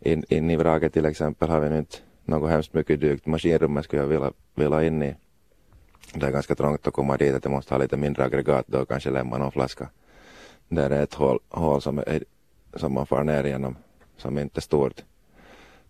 In, 0.00 0.24
in 0.28 0.50
i 0.50 0.56
vraket 0.56 0.92
till 0.92 1.06
exempel 1.06 1.48
har 1.48 1.60
vi 1.60 1.70
nu 1.70 1.78
inte 1.78 1.96
något 2.24 2.50
hemskt 2.50 2.74
mycket 2.74 3.00
dykt. 3.00 3.26
Maskinrummet 3.26 3.84
skulle 3.84 4.02
jag 4.02 4.08
vilja, 4.08 4.32
vilja 4.54 4.84
in 4.84 5.02
i. 5.02 5.14
Det 6.14 6.26
är 6.26 6.30
ganska 6.30 6.54
trångt 6.54 6.86
att 6.86 6.94
komma 6.94 7.16
dit, 7.16 7.34
att 7.34 7.44
jag 7.44 7.50
måste 7.50 7.74
ha 7.74 7.78
lite 7.78 7.96
mindre 7.96 8.24
aggregat 8.24 8.64
då 8.68 8.84
kanske 8.84 9.10
lämna 9.10 9.38
någon 9.38 9.52
flaska. 9.52 9.88
Där 10.68 10.90
är 10.90 11.02
ett 11.02 11.14
hål, 11.14 11.38
hål 11.48 11.82
som, 11.82 11.98
är, 11.98 12.24
som 12.74 12.92
man 12.92 13.06
far 13.06 13.24
ner 13.24 13.44
igenom, 13.44 13.76
som 14.16 14.38
inte 14.38 14.58
är 14.58 14.62
stort. 14.62 15.04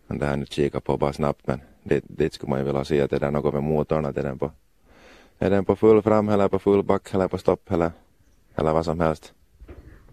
Men 0.07 0.19
det 0.19 0.25
har 0.25 0.33
jag 0.33 0.39
nu 0.39 0.47
kikat 0.47 0.85
på 0.85 0.97
bara 0.97 1.12
snabbt, 1.12 1.47
men 1.47 1.61
dit, 1.83 2.05
dit 2.07 2.33
skulle 2.33 2.50
man 2.50 2.59
ju 2.59 2.65
vilja 2.65 2.85
se 2.85 3.00
att 3.00 3.11
det 3.11 3.23
är 3.23 3.31
något 3.31 3.55
med 3.55 3.62
motorn, 3.62 4.05
att 4.05 4.17
är 4.17 4.23
den 4.23 4.39
på, 4.39 4.50
är 5.39 5.50
den 5.50 5.65
på 5.65 5.77
full 5.77 6.03
fram 6.03 6.29
eller 6.29 6.49
på 6.49 6.59
full 6.59 6.83
back 6.83 7.15
eller 7.15 7.29
på 7.29 7.39
stopp 7.39 7.71
eller, 7.71 7.91
eller 8.55 8.73
vad 8.73 8.85
som 8.85 9.00
helst. 9.00 9.35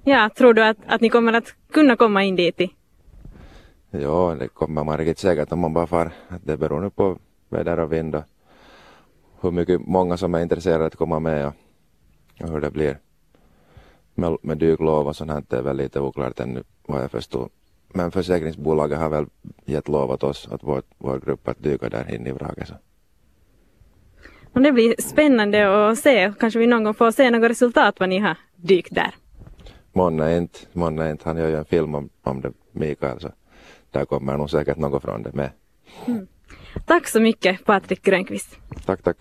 Ja, 0.09 0.29
tror 0.29 0.53
du 0.53 0.63
att, 0.63 0.77
att 0.85 1.01
ni 1.01 1.09
kommer 1.09 1.33
att 1.33 1.55
kunna 1.71 1.95
komma 1.95 2.23
in 2.23 2.35
dit 2.35 2.61
i 2.61 2.69
Ja, 3.91 4.35
det 4.39 4.47
kommer 4.47 4.83
man 4.83 4.97
riktigt 4.97 5.19
säkert 5.19 5.51
om 5.51 5.59
man 5.59 5.73
bara 5.73 5.87
far. 5.87 6.11
Det 6.43 6.57
beror 6.57 6.81
nu 6.81 6.89
på 6.89 7.17
väder 7.49 7.79
och 7.79 7.91
vind 7.91 8.15
och 8.15 8.23
hur 9.41 9.51
mycket 9.51 9.81
många 9.87 10.17
som 10.17 10.35
är 10.35 10.39
intresserade 10.39 10.85
att 10.85 10.95
komma 10.95 11.19
med 11.19 11.47
och, 11.47 11.53
och 12.41 12.49
hur 12.49 12.61
det 12.61 12.71
blir. 12.71 12.97
Med, 14.15 14.37
med 14.41 14.57
dyklov 14.57 15.07
och 15.07 15.15
sånt 15.15 15.31
här 15.31 15.43
det 15.47 15.57
är 15.57 15.61
väl 15.61 15.77
lite 15.77 15.99
oklart 15.99 16.39
ännu 16.39 16.63
vad 16.85 17.03
jag 17.03 17.11
förstår. 17.11 17.49
Men 17.93 18.11
försäkringsbolaget 18.11 18.97
har 18.97 19.09
väl 19.09 19.25
gett 19.65 19.87
lov 19.87 20.11
åt 20.11 20.23
oss, 20.23 20.47
att 20.51 20.63
vår, 20.63 20.81
vår 20.97 21.19
grupp, 21.19 21.47
att 21.47 21.63
dyka 21.63 21.89
där 21.89 22.15
inne 22.15 22.29
i 22.29 22.33
vraket. 22.33 22.71
Det 24.53 24.71
blir 24.71 24.95
spännande 25.01 25.89
att 25.89 25.99
se. 25.99 26.33
Kanske 26.39 26.59
vi 26.59 26.67
någon 26.67 26.83
gång 26.83 26.93
får 26.93 27.11
se 27.11 27.29
något 27.29 27.49
resultat 27.49 27.99
vad 27.99 28.09
ni 28.09 28.19
har 28.19 28.37
dykt 28.55 28.95
där. 28.95 29.13
Månne 29.97 30.37
inte, 30.37 30.59
månne 30.73 31.11
inte. 31.11 31.29
Han 31.29 31.37
gör 31.37 31.47
ju 31.47 31.55
en 31.55 31.65
film 31.65 31.95
om, 31.95 32.09
om 32.23 32.41
det, 32.41 32.51
Mikael. 32.71 33.19
Så 33.19 33.31
där 33.91 34.05
kommer 34.05 34.37
nog 34.37 34.49
säkert 34.49 34.77
något 34.77 35.01
från 35.03 35.23
det 35.23 35.33
med. 35.33 35.51
Mm. 36.05 36.27
Tack 36.85 37.07
så 37.07 37.19
mycket 37.19 37.65
Patrik 37.65 38.01
Grönqvist. 38.01 38.57
Tack, 38.85 39.03
tack. 39.03 39.17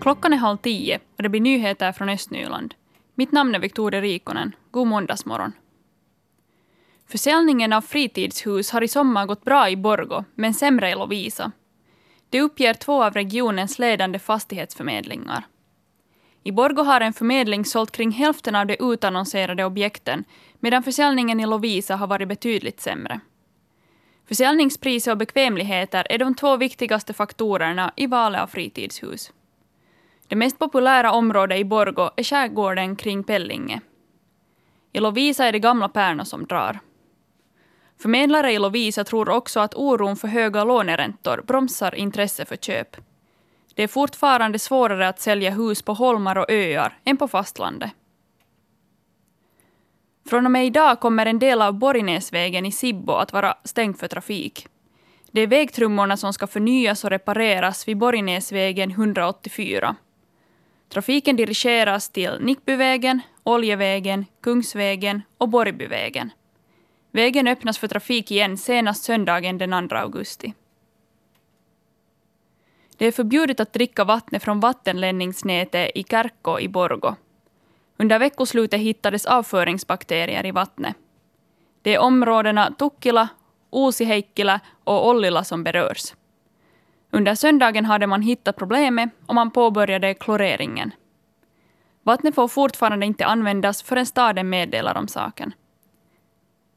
Klockan 0.00 0.32
är 0.32 0.36
halv 0.36 0.56
tio 0.56 1.00
och 1.16 1.22
det 1.22 1.28
blir 1.28 1.40
nyheter 1.40 1.92
från 1.92 2.08
Östnyland. 2.08 2.74
Mitt 3.14 3.32
namn 3.32 3.54
är 3.54 3.58
Victoria 3.58 4.00
Rikonen. 4.00 4.52
God 4.70 4.86
måndagsmorgon. 4.86 5.52
Försäljningen 7.08 7.72
av 7.72 7.80
fritidshus 7.80 8.70
har 8.70 8.82
i 8.82 8.88
sommar 8.88 9.26
gått 9.26 9.44
bra 9.44 9.70
i 9.70 9.76
Borgo, 9.76 10.24
men 10.34 10.54
sämre 10.54 10.90
i 10.90 10.94
Lovisa. 10.94 11.52
Det 12.30 12.40
uppger 12.40 12.74
två 12.74 13.04
av 13.04 13.14
regionens 13.14 13.78
ledande 13.78 14.18
fastighetsförmedlingar. 14.18 15.44
I 16.42 16.52
Borgo 16.52 16.82
har 16.82 17.00
en 17.00 17.12
förmedling 17.12 17.64
sålt 17.64 17.92
kring 17.92 18.10
hälften 18.10 18.54
av 18.56 18.66
de 18.66 18.76
utannonserade 18.80 19.64
objekten, 19.64 20.24
medan 20.60 20.82
försäljningen 20.82 21.40
i 21.40 21.46
Lovisa 21.46 21.96
har 21.96 22.06
varit 22.06 22.28
betydligt 22.28 22.80
sämre. 22.80 23.20
Försäljningspriser 24.28 25.12
och 25.12 25.18
bekvämligheter 25.18 26.06
är 26.10 26.18
de 26.18 26.34
två 26.34 26.56
viktigaste 26.56 27.12
faktorerna 27.12 27.92
i 27.96 28.06
valet 28.06 28.40
av 28.40 28.46
fritidshus. 28.46 29.32
Det 30.28 30.36
mest 30.36 30.58
populära 30.58 31.12
området 31.12 31.58
i 31.58 31.64
Borgo 31.64 32.10
är 32.16 32.24
skärgården 32.24 32.96
kring 32.96 33.24
Pellinge. 33.24 33.80
I 34.92 35.00
Lovisa 35.00 35.44
är 35.44 35.52
det 35.52 35.58
gamla 35.58 35.88
Pärna 35.88 36.24
som 36.24 36.46
drar. 36.46 36.80
Förmedlare 38.02 38.52
i 38.52 38.58
Lovisa 38.58 39.04
tror 39.04 39.28
också 39.28 39.60
att 39.60 39.74
oron 39.74 40.16
för 40.16 40.28
höga 40.28 40.64
låneräntor 40.64 41.42
bromsar 41.46 41.94
intresse 41.94 42.44
för 42.44 42.56
köp. 42.56 42.96
Det 43.74 43.82
är 43.82 43.88
fortfarande 43.88 44.58
svårare 44.58 45.08
att 45.08 45.20
sälja 45.20 45.50
hus 45.50 45.82
på 45.82 45.94
holmar 45.94 46.38
och 46.38 46.50
öar 46.50 46.98
än 47.04 47.16
på 47.16 47.28
fastlandet. 47.28 47.90
Från 50.28 50.44
och 50.46 50.52
med 50.52 50.66
idag 50.66 51.00
kommer 51.00 51.26
en 51.26 51.38
del 51.38 51.62
av 51.62 51.74
Borgnäsvägen 51.74 52.66
i 52.66 52.72
Sibbo 52.72 53.12
att 53.12 53.32
vara 53.32 53.54
stängd 53.64 53.98
för 53.98 54.08
trafik. 54.08 54.66
Det 55.30 55.40
är 55.40 55.46
vägtrummorna 55.46 56.16
som 56.16 56.32
ska 56.32 56.46
förnyas 56.46 57.04
och 57.04 57.10
repareras 57.10 57.88
vid 57.88 57.96
Borgnäsvägen 57.96 58.90
184. 58.90 59.96
Trafiken 60.88 61.36
dirigeras 61.36 62.08
till 62.08 62.38
Nickbyvägen, 62.40 63.20
Oljevägen, 63.42 64.26
Kungsvägen 64.42 65.22
och 65.38 65.48
Borgbyvägen. 65.48 66.30
Vägen 67.10 67.48
öppnas 67.48 67.78
för 67.78 67.88
trafik 67.88 68.30
igen 68.30 68.56
senast 68.56 69.04
söndagen 69.04 69.58
den 69.58 69.88
2 69.88 69.96
augusti. 69.96 70.54
Det 72.96 73.06
är 73.06 73.12
förbjudet 73.12 73.60
att 73.60 73.72
dricka 73.72 74.04
vattnet 74.04 74.42
från 74.42 74.60
vattenledningsnätet 74.60 75.90
i 75.94 76.04
Kärkko 76.04 76.60
i 76.60 76.68
Borgo. 76.68 77.14
Under 77.96 78.18
veckoslutet 78.18 78.80
hittades 78.80 79.26
avföringsbakterier 79.26 80.46
i 80.46 80.50
vattnet. 80.50 80.96
Det 81.82 81.94
är 81.94 81.98
områdena 81.98 82.74
Tukkila, 82.78 83.28
Uusiheikkila 83.72 84.60
och 84.84 85.08
Ollila 85.08 85.44
som 85.44 85.64
berörs. 85.64 86.14
Under 87.10 87.34
söndagen 87.34 87.84
hade 87.84 88.06
man 88.06 88.22
hittat 88.22 88.56
problemet 88.56 89.10
och 89.26 89.34
man 89.34 89.50
påbörjade 89.50 90.14
kloreringen. 90.14 90.94
Vattnet 92.02 92.34
får 92.34 92.48
fortfarande 92.48 93.06
inte 93.06 93.26
användas 93.26 93.82
förrän 93.82 94.06
staden 94.06 94.48
meddelar 94.48 94.96
om 94.96 95.08
saken. 95.08 95.52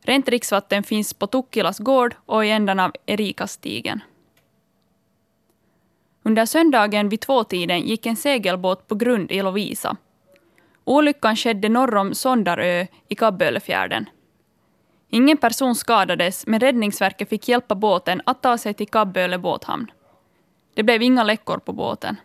Rent 0.04 0.26
dricksvatten 0.26 0.84
finns 0.84 1.14
på 1.14 1.28
Tukkilas 1.28 1.80
gård 1.80 2.16
och 2.26 2.46
i 2.46 2.50
ändan 2.50 2.80
av 2.80 2.92
Erikastigen. 3.06 4.02
Under 6.24 6.46
söndagen 6.46 7.10
vid 7.10 7.22
tvåtiden 7.22 7.82
gick 7.82 8.06
en 8.06 8.16
segelbåt 8.16 8.88
på 8.88 8.96
grund 8.96 9.32
i 9.32 9.42
Lovisa. 9.42 9.98
Olyckan 10.84 11.36
skedde 11.36 11.70
norr 11.70 11.96
om 11.96 12.14
Sondarö 12.14 12.86
i 13.08 13.16
Kabbölefjärden. 13.16 14.10
Ingen 15.10 15.38
person 15.38 15.76
skadades, 15.76 16.48
men 16.48 16.60
Räddningsverket 16.60 17.30
fick 17.30 17.48
hjälpa 17.48 17.76
båten 17.76 18.22
att 18.26 18.42
ta 18.42 18.58
sig 18.58 18.74
till 18.74 18.88
Kabböle 18.88 19.38
båthamn. 19.38 19.92
Det 20.74 20.84
blev 20.84 21.02
inga 21.02 21.24
läckor 21.24 21.58
på 21.58 21.74
båten. 21.74 22.18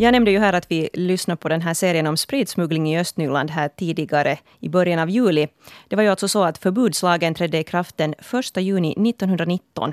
Jag 0.00 0.12
nämnde 0.12 0.30
ju 0.30 0.38
här 0.38 0.52
att 0.52 0.70
vi 0.70 0.88
lyssnade 0.92 1.36
på 1.36 1.48
den 1.48 1.60
här 1.60 1.74
serien 1.74 2.06
om 2.06 2.16
spritsmuggling 2.16 2.92
i 2.92 2.98
Östnyland 3.00 3.50
här 3.50 3.68
tidigare 3.68 4.38
i 4.60 4.68
början 4.68 4.98
av 4.98 5.10
juli. 5.10 5.48
Det 5.88 5.96
var 5.96 6.02
ju 6.02 6.08
alltså 6.08 6.28
så 6.28 6.44
att 6.44 6.58
förbudslagen 6.58 7.34
trädde 7.34 7.58
i 7.58 7.64
kraft 7.64 7.96
den 7.96 8.12
1 8.12 8.56
juni 8.56 8.92
1919. 8.92 9.92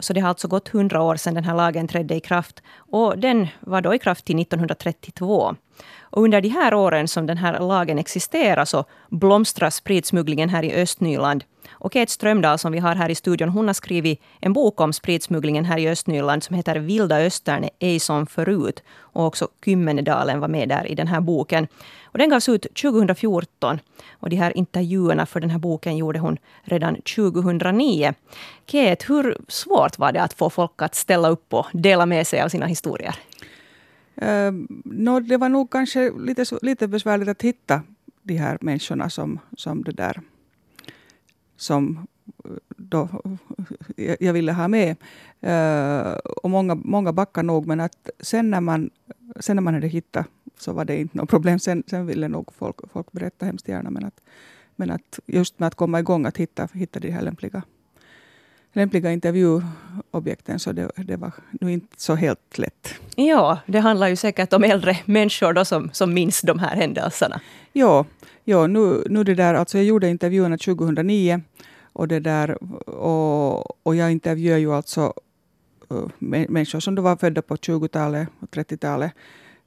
Så 0.00 0.12
det 0.12 0.20
har 0.20 0.28
alltså 0.28 0.48
gått 0.48 0.74
100 0.74 1.02
år 1.02 1.16
sedan 1.16 1.34
den 1.34 1.44
här 1.44 1.54
lagen 1.54 1.88
trädde 1.88 2.14
i 2.14 2.20
kraft. 2.20 2.62
Och 2.76 3.18
den 3.18 3.48
var 3.60 3.80
då 3.80 3.94
i 3.94 3.98
kraft 3.98 4.24
till 4.24 4.40
1932. 4.40 5.56
Och 6.00 6.22
under 6.22 6.40
de 6.40 6.48
här 6.48 6.74
åren 6.74 7.08
som 7.08 7.26
den 7.26 7.36
här 7.36 7.60
lagen 7.60 7.98
existerar 7.98 8.64
så 8.64 8.84
blomstrar 9.10 9.70
spritsmugglingen 9.70 10.48
här 10.48 10.62
i 10.62 10.82
Östnyland. 10.82 11.44
Och 11.70 11.92
Kate 11.92 12.12
Strömdahl 12.12 12.58
som 12.58 12.72
vi 12.72 12.78
har 12.78 12.94
här 12.94 13.10
i 13.10 13.14
studion, 13.14 13.48
hon 13.48 13.66
har 13.66 13.74
skrivit 13.74 14.22
en 14.40 14.52
bok 14.52 14.80
om 14.80 14.92
spritsmugglingen 14.92 15.64
här 15.64 15.78
i 15.78 15.88
Östnyland 15.88 16.42
som 16.42 16.56
heter 16.56 16.76
Vilda 16.76 17.16
Östern, 17.16 17.68
ej 17.78 18.00
som 18.00 18.26
förut. 18.26 18.82
Och 18.98 19.26
också 19.26 19.48
Kymmenedalen 19.64 20.40
var 20.40 20.48
med 20.48 20.68
där 20.68 20.86
i 20.86 20.94
den 20.94 21.06
här 21.06 21.20
boken. 21.20 21.68
Och 22.04 22.18
den 22.18 22.30
gavs 22.30 22.48
ut 22.48 22.66
2014. 22.82 23.80
Och 24.20 24.30
de 24.30 24.36
här 24.36 24.56
intervjuerna 24.56 25.26
för 25.26 25.40
den 25.40 25.50
här 25.50 25.58
boken 25.58 25.96
gjorde 25.96 26.18
hon 26.18 26.38
redan 26.62 26.94
2009. 26.94 28.14
Kate, 28.66 29.04
hur 29.08 29.36
svårt 29.66 29.98
var 29.98 30.12
det 30.12 30.22
att 30.22 30.32
få 30.32 30.50
folk 30.50 30.82
att 30.82 30.94
ställa 30.94 31.28
upp 31.28 31.54
och 31.54 31.66
dela 31.72 32.06
med 32.06 32.26
sig 32.26 32.40
av 32.40 32.48
sina 32.48 32.66
historier? 32.66 33.16
Eh, 34.14 34.28
uh, 34.28 34.52
no, 34.84 35.20
det 35.20 35.36
var 35.36 35.48
nog 35.48 35.70
kanske 35.70 36.10
lite, 36.10 36.44
lite 36.62 36.88
besvärligt 36.88 37.28
att 37.28 37.42
hitta 37.42 37.82
de 38.22 38.36
här 38.36 38.58
människorna 38.60 39.10
som, 39.10 39.38
som 39.56 39.84
det 39.84 39.92
där 39.92 40.20
som 41.56 42.06
eh, 42.44 42.50
då 42.76 43.08
eh, 43.96 44.16
jag 44.20 44.32
ville 44.32 44.52
ha 44.52 44.68
med. 44.68 44.96
Uh, 45.46 46.12
och 46.42 46.50
många, 46.50 46.74
många 46.74 47.12
backade 47.12 47.46
nog, 47.46 47.66
men 47.66 47.80
att 47.80 48.10
sen 48.20 48.50
när 48.50 48.60
man, 48.60 48.90
sen 49.40 49.56
när 49.56 49.62
man 49.62 49.74
hade 49.74 49.86
hittat 49.86 50.26
så 50.58 50.72
var 50.72 50.84
det 50.84 50.96
inte 51.00 51.16
något 51.16 51.30
problem. 51.30 51.58
Sen, 51.58 51.82
sen 51.86 52.06
ville 52.06 52.28
nog 52.28 52.52
folk, 52.52 52.76
folk 52.92 53.12
berätta 53.12 53.46
hemskt 53.46 53.68
gärna, 53.68 53.90
men 53.90 54.04
att, 54.04 54.20
men 54.76 54.90
att 54.90 55.20
just 55.26 55.58
med 55.58 55.66
att 55.66 55.74
komma 55.74 56.00
igång, 56.00 56.26
att 56.26 56.36
hitta, 56.36 56.68
hitta 56.72 57.00
de 57.00 57.10
här 57.10 57.22
lämpliga 57.22 57.62
lämpliga 58.76 59.12
intervjuobjekten, 59.12 60.58
så 60.58 60.72
det, 60.72 60.90
det 60.96 61.16
var 61.16 61.32
nu 61.60 61.72
inte 61.72 61.86
så 61.96 62.14
helt 62.14 62.58
lätt. 62.58 62.94
Ja, 63.14 63.58
det 63.66 63.78
handlar 63.78 64.08
ju 64.08 64.16
säkert 64.16 64.52
om 64.52 64.64
äldre 64.64 64.98
människor 65.04 65.52
då 65.52 65.64
som, 65.64 65.90
som 65.92 66.14
minns 66.14 66.40
de 66.40 66.58
här 66.58 66.76
händelserna. 66.76 67.40
Ja, 67.72 68.04
ja 68.44 68.66
nu, 68.66 69.04
nu 69.10 69.24
det 69.24 69.34
där, 69.34 69.54
alltså 69.54 69.78
jag 69.78 69.84
gjorde 69.84 70.08
intervjuerna 70.08 70.58
2009 70.58 71.40
och, 71.92 72.08
det 72.08 72.20
där, 72.20 72.62
och, 72.88 73.86
och 73.86 73.96
jag 73.96 74.12
intervjuade 74.12 74.60
ju 74.60 74.72
alltså 74.72 75.12
uh, 75.92 76.08
människor 76.18 76.80
som 76.80 76.94
då 76.94 77.02
var 77.02 77.16
födda 77.16 77.42
på 77.42 77.56
20-talet 77.56 78.28
och 78.40 78.48
30-talet, 78.48 79.12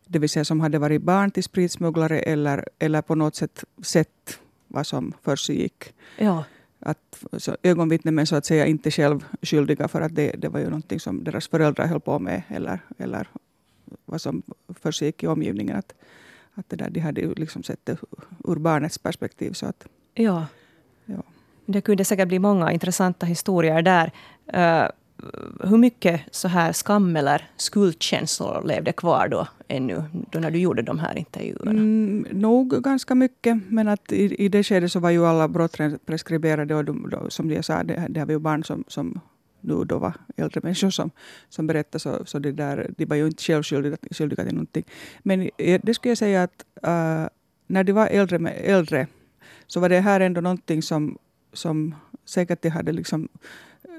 det 0.08 0.20
vill 0.20 0.30
säga 0.30 0.46
som 0.46 0.60
hade 0.60 0.80
varit 0.80 1.01
barn 1.01 1.32
till 1.32 1.44
spritsmugglare 1.44 2.20
eller, 2.20 2.66
eller 2.80 3.01
på 3.01 3.16
något 3.16 3.36
sätt 3.36 3.63
sett 3.84 4.39
vad 4.68 4.88
som 4.88 5.13
försiggick. 5.24 5.94
Ja 6.18 6.44
att 6.79 7.24
så 7.38 7.57
ögonvittnen 7.63 8.15
men 8.15 8.27
så 8.27 8.36
att 8.36 8.45
säga 8.45 8.65
inte 8.65 8.91
själv 8.91 9.25
skyldiga 9.41 9.88
för 9.88 10.01
att 10.01 10.15
det, 10.15 10.31
det 10.38 10.50
var 10.50 10.59
ju 10.59 10.65
någonting 10.65 11.00
som 11.00 11.24
deras 11.24 11.48
föräldrar 11.48 11.88
höll 11.88 12.00
på 12.00 12.19
med 12.19 12.41
eller, 12.48 12.79
eller 12.98 13.27
vad 14.05 14.21
som 14.21 14.43
försiggick 14.79 15.24
i 15.24 15.27
omgivningen. 15.27 15.77
Att, 15.77 15.93
att 16.53 16.69
det 16.69 16.75
där, 16.75 16.89
de 16.89 17.00
hade 17.00 17.21
ju 17.21 17.33
liksom 17.33 17.63
sett 17.63 17.86
det 17.86 17.98
ur 18.48 18.55
barnets 18.55 18.98
perspektiv. 18.98 19.53
Så 19.53 19.65
att, 19.65 19.88
ja. 20.13 20.45
ja. 21.05 21.24
Det 21.65 21.81
kunde 21.81 22.05
säkert 22.05 22.27
bli 22.27 22.39
många 22.39 22.71
intressanta 22.71 23.25
historier 23.25 23.81
där. 23.81 24.12
Uh, 24.53 24.89
hur 25.63 25.77
mycket 25.77 26.21
så 26.31 26.47
här 26.47 26.71
skam 26.71 27.15
eller 27.15 27.49
skuldkänslor 27.57 28.63
levde 28.67 28.91
kvar 28.91 29.27
då 29.27 29.47
ännu, 29.67 30.03
då 30.31 30.39
när 30.39 30.51
du 30.51 30.59
gjorde 30.59 30.81
de 30.81 30.99
här 30.99 31.17
intervjuerna? 31.17 31.71
Mm, 31.71 32.25
nog 32.31 32.83
ganska 32.83 33.15
mycket, 33.15 33.57
men 33.69 33.88
att 33.88 34.11
i, 34.11 34.45
i 34.45 34.49
det 34.49 34.63
skedet 34.63 34.91
så 34.91 34.99
var 34.99 35.09
ju 35.09 35.25
alla 35.25 35.47
brott 35.47 35.77
preskriberade 36.05 36.75
och 36.75 36.85
de, 36.85 37.09
de, 37.09 37.31
som 37.31 37.51
jag 37.51 37.65
sa, 37.65 37.83
det, 37.83 38.05
det 38.09 38.19
har 38.19 38.27
vi 38.27 38.33
ju 38.33 38.39
barn 38.39 38.63
som, 38.63 38.83
som 38.88 39.19
nu 39.61 39.83
då 39.83 39.97
var 39.97 40.13
äldre 40.38 40.61
människor 40.63 40.89
som, 40.89 41.11
som 41.49 41.67
berättade, 41.67 41.99
så, 41.99 42.25
så 42.25 42.39
det 42.39 42.51
där, 42.51 42.91
de 42.97 43.05
var 43.05 43.15
ju 43.15 43.25
inte 43.25 43.43
självskyldiga 43.43 43.97
skyldiga 44.11 44.43
till 44.43 44.53
någonting. 44.53 44.83
Men 45.23 45.49
det 45.57 45.93
skulle 45.93 46.11
jag 46.11 46.17
säga 46.17 46.43
att 46.43 46.65
uh, 46.88 47.27
när 47.67 47.83
de 47.83 47.91
var 47.91 48.07
äldre, 48.07 48.49
äldre 48.49 49.07
så 49.67 49.79
var 49.79 49.89
det 49.89 49.99
här 49.99 50.19
ändå 50.19 50.41
någonting 50.41 50.81
som, 50.81 51.17
som 51.53 51.95
säkert 52.25 52.61
de 52.61 52.69
hade 52.69 52.91
liksom 52.91 53.29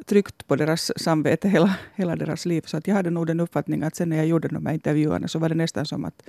tryckt 0.06 0.46
på 0.46 0.56
deras 0.56 0.92
samvete 0.96 1.48
hela, 1.48 1.76
hela 1.94 2.16
deras 2.16 2.46
liv. 2.46 2.62
Så 2.66 2.76
att 2.76 2.86
jag 2.86 2.94
hade 2.94 3.10
nog 3.10 3.26
den 3.26 3.40
uppfattningen 3.40 3.86
att 3.86 3.96
sen 3.96 4.08
när 4.08 4.16
jag 4.16 4.26
gjorde 4.26 4.48
de 4.48 4.66
här 4.66 4.74
intervjuerna 4.74 5.28
så 5.28 5.38
var 5.38 5.48
det 5.48 5.54
nästan 5.54 5.86
som 5.86 6.04
att 6.04 6.22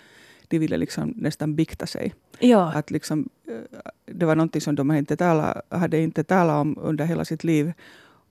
de 0.48 0.60
ville 0.60 0.78
liksom 0.78 1.14
nästan 1.16 1.56
bikta 1.56 1.86
sig. 1.86 2.14
Ja. 2.40 2.72
Att 2.74 2.92
liksom, 2.92 3.30
eh, 3.48 3.80
det 4.06 4.26
var 4.26 4.36
någonting 4.36 4.62
som 4.62 4.76
de 4.76 4.92
inte 4.92 5.18
talat, 5.18 5.66
hade 5.70 6.00
inte 6.00 6.24
talat 6.24 6.62
om 6.62 6.78
under 6.82 7.06
hela 7.06 7.26
sitt 7.26 7.44
liv. 7.44 7.74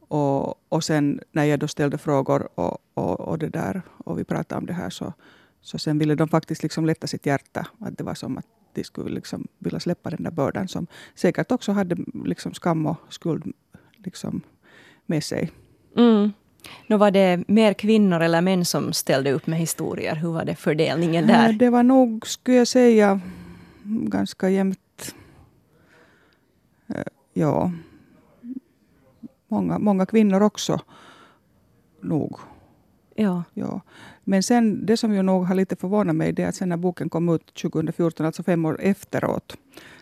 Och, 0.09 0.54
och 0.68 0.85
sen 0.85 1.20
när 1.32 1.44
jag 1.44 1.59
då 1.59 1.68
ställde 1.68 1.99
frågor 1.99 2.49
och, 2.54 2.78
och, 2.94 3.20
och, 3.20 3.38
det 3.38 3.49
där, 3.49 3.82
och 4.04 4.18
vi 4.18 4.25
pratade 4.25 4.59
om 4.59 4.66
det 4.66 4.73
här 4.73 4.90
så, 4.90 5.12
Så 5.61 5.78
sen 5.78 5.99
ville 5.99 6.14
de 6.14 6.28
faktiskt 6.28 6.62
liksom 6.62 6.87
lätta 6.87 7.06
sitt 7.06 7.26
hjärta. 7.26 7.66
Att 7.78 7.99
det 7.99 8.04
var 8.04 8.14
som 8.14 8.38
att 8.38 8.47
de 8.73 8.85
skulle 8.85 9.11
liksom 9.11 9.49
vilja 9.59 9.80
släppa 9.80 10.11
den 10.11 10.23
där 10.23 10.30
bördan 10.30 10.68
som 10.68 10.87
säkert 11.14 11.52
också 11.52 11.73
hade 11.73 11.97
liksom 12.25 12.54
skam 12.54 12.87
och 12.87 12.97
skuld 13.09 13.52
liksom 13.97 14.42
med 15.10 15.24
sig. 15.24 15.50
Mm. 15.96 16.32
Nu 16.86 16.96
var 16.96 17.10
det 17.10 17.44
mer 17.48 17.72
kvinnor 17.72 18.20
eller 18.20 18.40
män 18.40 18.64
som 18.64 18.92
ställde 18.92 19.32
upp 19.32 19.46
med 19.46 19.58
historier. 19.58 20.16
Hur 20.16 20.32
var 20.32 20.44
det 20.44 20.54
fördelningen 20.54 21.26
där? 21.26 21.52
Det 21.52 21.70
var 21.70 21.82
nog, 21.82 22.26
skulle 22.26 22.56
jag 22.56 22.68
säga, 22.68 23.20
ganska 23.84 24.48
jämnt. 24.48 25.14
Eh, 26.88 27.02
ja. 27.32 27.72
Många, 29.48 29.78
många 29.78 30.06
kvinnor 30.06 30.42
också. 30.42 30.80
Nog. 32.00 32.38
Ja. 33.14 33.44
ja. 33.54 33.80
Men 34.24 34.42
sen, 34.42 34.86
det 34.86 34.96
som 34.96 35.14
ju 35.14 35.22
nog 35.22 35.44
har 35.44 35.54
lite 35.54 35.76
förvånat 35.76 36.16
mig, 36.16 36.32
det 36.32 36.42
är 36.42 36.48
att 36.48 36.54
sen 36.54 36.68
när 36.68 36.76
boken 36.76 37.08
kom 37.08 37.28
ut 37.28 37.54
2014, 37.54 38.26
alltså 38.26 38.42
fem 38.42 38.64
år 38.64 38.80
efteråt, 38.80 39.56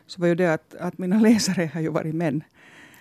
så 0.06 0.20
var 0.20 0.28
ju 0.28 0.34
det 0.34 0.54
att, 0.54 0.74
att 0.74 0.98
mina 0.98 1.20
läsare 1.20 1.70
har 1.74 1.80
ju 1.80 1.88
varit 1.88 2.14
män. 2.14 2.42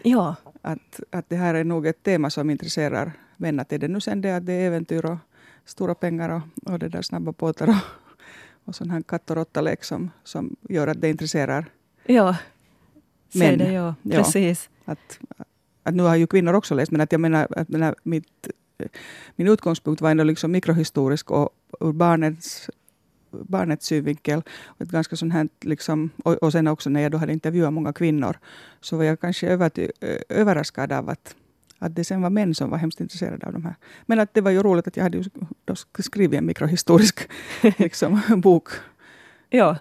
Ja. 0.03 0.35
Att, 0.61 0.99
att 1.11 1.29
det 1.29 1.35
här 1.35 1.53
är 1.53 1.63
nog 1.63 1.87
ett 1.87 2.03
tema 2.03 2.29
som 2.29 2.49
intresserar. 2.49 3.11
Att 3.59 3.71
är 3.71 3.77
det 3.77 3.87
nu 3.87 4.01
sen 4.01 4.21
det 4.21 4.35
att 4.35 4.45
det 4.45 4.53
är 4.53 4.67
äventyr 4.67 5.05
och 5.05 5.17
stora 5.65 5.95
pengar 5.95 6.29
och, 6.29 6.71
och 6.73 6.79
det 6.79 6.89
där 6.89 7.01
snabba 7.01 7.31
båtar 7.31 7.67
och, 7.69 7.75
och 8.65 8.75
sån 8.75 8.89
här 8.89 9.01
katt 9.01 9.29
och 9.29 9.35
råtta-lek 9.35 9.83
som, 9.83 10.11
som 10.23 10.55
gör 10.69 10.87
att 10.87 11.01
det 11.01 11.09
intresserar 11.09 11.65
ja. 12.05 12.35
män. 13.33 13.57
Det, 13.57 13.71
ja. 13.71 13.95
Precis. 14.03 14.69
Ja, 14.85 14.93
att, 14.93 15.19
att 15.83 15.95
nu 15.95 16.03
har 16.03 16.15
ju 16.15 16.27
kvinnor 16.27 16.53
också 16.53 16.75
läst, 16.75 16.91
men 16.91 17.01
att 17.01 17.11
jag 17.11 17.21
menar 17.21 17.47
att 17.49 17.69
menar, 17.69 17.95
mitt, 18.03 18.47
min 19.35 19.47
utgångspunkt 19.47 20.01
var 20.01 20.11
ändå 20.11 20.23
liksom 20.23 20.51
mikrohistorisk 20.51 21.31
och 21.31 21.49
ur 21.79 21.91
barnets 21.91 22.69
barnets 23.31 23.85
synvinkel. 23.85 24.41
Och, 24.65 24.81
ett 24.81 24.89
ganska 24.89 25.15
sån 25.15 25.31
här, 25.31 25.49
liksom, 25.61 26.09
och, 26.23 26.33
och 26.33 26.51
sen 26.51 26.67
också 26.67 26.89
när 26.89 27.01
jag 27.01 27.11
då 27.11 27.17
hade 27.17 27.33
intervjuat 27.33 27.73
många 27.73 27.93
kvinnor 27.93 28.37
så 28.81 28.97
var 28.97 29.03
jag 29.03 29.19
kanske 29.19 29.47
över, 29.47 29.71
överraskad 30.29 30.91
av 30.91 31.09
att, 31.09 31.35
att 31.79 31.95
det 31.95 32.03
sen 32.03 32.21
var 32.21 32.29
män 32.29 32.55
som 32.55 32.69
var 32.69 32.77
hemskt 32.77 33.01
intresserade 33.01 33.47
av 33.47 33.53
de 33.53 33.65
här. 33.65 33.75
Men 34.05 34.19
att 34.19 34.33
det 34.33 34.41
var 34.41 34.51
ju 34.51 34.63
roligt 34.63 34.87
att 34.87 34.97
jag 34.97 35.03
hade 35.03 35.25
skrivit 35.99 36.39
en 36.39 36.45
mikrohistorisk 36.45 37.29
liksom, 37.77 38.21
bok 38.37 38.69
ja. 39.49 39.77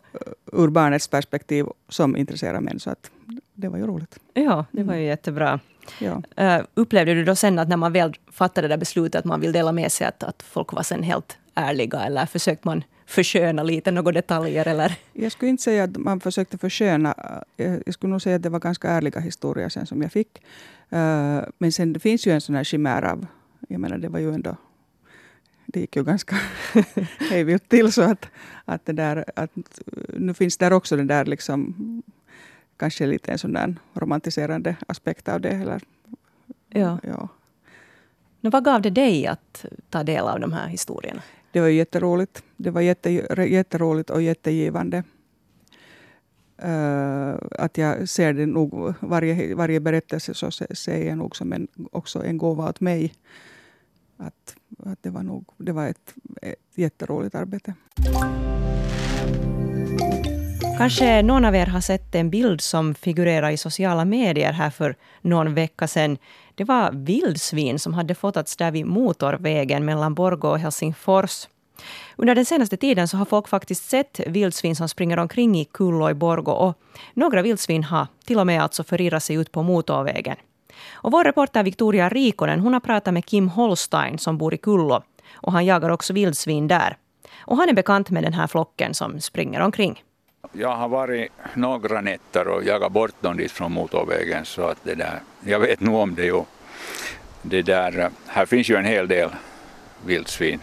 ur 0.53 0.69
barnets 0.69 1.09
perspektiv 1.09 1.67
som 1.89 2.17
intresserar 2.17 2.61
män. 2.61 2.81
Så 2.81 2.91
att 2.91 3.11
det 3.55 3.69
var 3.69 3.79
ju 3.79 3.87
roligt. 3.87 4.19
Ja, 4.35 4.65
det 4.71 4.83
var 4.83 4.95
ju 4.95 5.01
mm. 5.01 5.09
jättebra. 5.09 5.61
Ja. 6.01 6.23
Uh, 6.41 6.65
upplevde 6.75 7.15
du 7.15 7.25
då 7.25 7.37
sen 7.37 7.59
att 7.59 7.69
när 7.69 7.77
man 7.77 7.93
väl 7.93 8.15
fattade 8.31 8.69
det 8.69 8.73
där 8.73 8.79
beslutet 8.79 9.19
att 9.19 9.25
man 9.25 9.41
vill 9.41 9.53
dela 9.53 9.73
med 9.73 9.93
sig, 9.93 10.07
att, 10.07 10.23
att 10.23 10.43
folk 10.43 10.73
var 10.73 10.83
sen 10.83 11.03
helt 11.03 11.39
ärliga 11.57 12.01
eller 12.01 12.27
försökte 12.27 12.69
man 12.69 12.85
försköna 13.07 13.63
lite 13.63 13.91
några 13.91 14.13
detaljer? 14.13 14.69
Eller? 14.69 14.99
Jag 15.13 15.33
skulle 15.33 15.51
inte 15.51 15.63
säga 15.63 15.85
att 15.85 15.97
man 15.97 16.21
försökte 16.21 16.59
försköna. 16.59 17.15
Jag 17.57 17.95
skulle 17.95 18.11
nog 18.11 18.23
säga 18.23 18.37
att 18.37 18.43
det 18.43 18.49
var 18.49 18.61
ganska 18.61 18.89
ärliga 18.89 19.21
historier 19.21 19.69
sen 19.69 19.87
som 19.87 20.03
jag 20.03 20.13
fick. 20.13 20.43
Eh, 20.91 21.43
men 21.59 21.73
sen 21.73 21.93
det 21.93 22.01
finns 22.01 22.27
ju 22.27 22.33
en 22.33 22.41
sån 22.41 22.55
här 22.55 22.65
chimär 22.65 23.03
av, 23.03 23.27
jag 23.69 23.81
menar 23.81 23.99
det 23.99 24.09
var 24.09 24.19
ju 24.19 24.35
ändå 24.35 24.57
det 25.67 25.81
gick 25.81 25.97
ju 25.97 26.05
ganska 26.05 26.37
hejvilt 27.31 27.69
till 27.69 27.93
så 27.93 28.03
att, 28.03 28.27
att, 28.65 28.87
det 28.87 28.93
där, 28.93 29.25
att 29.37 29.51
nu 30.09 30.35
finns 30.35 30.57
där 30.57 30.73
också 30.73 30.97
den 30.97 31.07
där 31.07 31.25
liksom 31.25 31.75
kanske 32.77 33.07
lite 33.07 33.33
en 33.33 33.39
sån 33.39 33.53
där 33.53 33.75
romantiserande 33.95 34.77
aspekt 34.89 35.29
av 35.29 35.41
det. 35.41 35.51
Eller, 35.51 35.83
ja. 36.69 36.99
ja. 37.03 37.29
Men 38.41 38.51
vad 38.51 38.65
gav 38.65 38.83
det 38.83 38.91
dig 38.91 39.27
att 39.27 39.65
ta 39.91 40.03
del 40.03 40.25
av 40.25 40.41
de 40.41 40.53
här 40.53 40.69
historierna? 40.69 41.23
Det 41.57 41.61
var 41.61 41.69
jätteroligt. 41.69 42.43
Det 42.57 42.71
var 42.71 42.81
jätte, 42.81 43.11
jätteroligt 43.49 44.11
och 44.11 44.23
jättegivande. 44.23 45.03
Uh, 46.65 47.35
att 47.51 47.79
jag 47.79 48.09
ser 48.09 48.33
det 48.33 48.47
nog, 48.47 48.95
varje, 49.01 49.55
varje 49.55 49.81
berättelse 49.81 50.35
så 50.35 50.51
ser 50.51 51.07
jag 51.07 51.19
nog 51.19 51.37
som 51.37 51.53
en, 51.53 51.69
också 51.93 52.25
en 52.25 52.39
gåva 52.39 52.69
åt 52.69 52.81
mig. 52.81 53.15
Att, 54.17 54.57
att 54.79 55.03
det 55.03 55.11
var, 55.11 55.23
nog, 55.23 55.45
det 55.57 55.73
var 55.73 55.89
ett, 55.89 56.15
ett 56.43 56.57
jätteroligt 56.75 57.35
arbete. 57.35 57.75
Kanske 60.79 61.23
någon 61.23 61.45
av 61.45 61.55
er 61.55 61.67
har 61.67 61.81
sett 61.81 62.15
en 62.15 62.31
bild 62.31 62.61
som 62.61 62.95
figurerar 62.95 63.51
i 63.51 63.57
sociala 63.57 64.05
medier 64.05 64.53
här 64.53 64.71
för 64.71 64.97
någon 65.21 65.55
vecka 65.55 65.89
sedan. 65.89 66.19
Det 66.57 66.65
var 66.65 66.91
vildsvin 66.93 67.79
som 67.79 67.95
hade 67.95 68.15
fotats 68.15 68.57
där 68.57 68.71
vid 68.71 68.87
motorvägen 68.87 69.85
mellan 69.85 70.15
Borgå 70.15 70.49
och 70.49 70.59
Helsingfors. 70.59 71.49
Under 72.17 72.35
den 72.35 72.45
senaste 72.45 72.77
tiden 72.77 73.09
så 73.09 73.17
har 73.17 73.25
folk 73.25 73.49
faktiskt 73.49 73.89
sett 73.89 74.21
vildsvin 74.27 74.77
som 74.77 74.89
springer 74.89 75.19
omkring 75.19 75.59
i 75.59 75.65
Kullo 75.65 76.11
i 76.11 76.15
Borgå 76.15 76.53
och 76.53 76.79
några 77.15 77.43
vildsvin 77.43 77.85
har 77.85 78.07
till 78.25 78.39
och 78.39 78.47
med 78.47 78.63
alltså 78.63 78.85
förirrat 78.85 79.23
sig 79.23 79.37
ut 79.37 79.53
på 79.53 79.63
motorvägen. 79.63 80.37
Och 80.93 81.13
vår 81.13 81.25
reporter 81.25 81.63
Victoria 81.63 82.09
Rikonen 82.09 82.61
hon 82.61 82.73
har 82.73 82.81
pratat 82.81 83.15
med 83.15 83.27
Kim 83.27 83.49
Holstein 83.49 84.19
som 84.19 84.39
bor 84.39 84.55
i 84.55 84.59
Kullo 84.59 85.03
och 85.33 85.53
han 85.53 85.67
jagar 85.67 85.91
också 85.91 86.13
vildsvin 86.13 86.69
där. 86.69 86.97
Och 87.39 87.57
han 87.57 87.69
är 87.69 87.75
bekant 87.75 88.11
med 88.11 88.23
den 88.23 88.35
här 88.35 88.47
flocken 88.47 88.95
som 88.95 89.21
springer 89.21 89.61
omkring. 89.61 90.03
Jag 90.53 90.77
har 90.77 90.89
varit 90.89 91.33
några 91.55 92.01
nätter 92.01 92.49
och 92.49 92.65
jagat 92.65 92.93
bort 92.93 93.23
dem 93.23 93.37
dit 93.37 93.53
från 93.53 93.73
motorvägen 93.73 94.45
så 94.45 94.63
att 94.63 94.79
det 94.85 94.95
där, 94.95 95.21
jag 95.45 95.61
vet 95.61 95.81
nog 95.81 95.95
om 95.95 96.15
det 96.15 96.25
ju. 96.25 96.43
Det 97.43 97.63
där, 97.63 98.11
här 98.27 98.47
finns 98.47 98.69
ju 98.69 98.77
en 98.77 98.85
hel 98.85 99.09
del 99.09 99.31
vildsvin, 100.07 100.61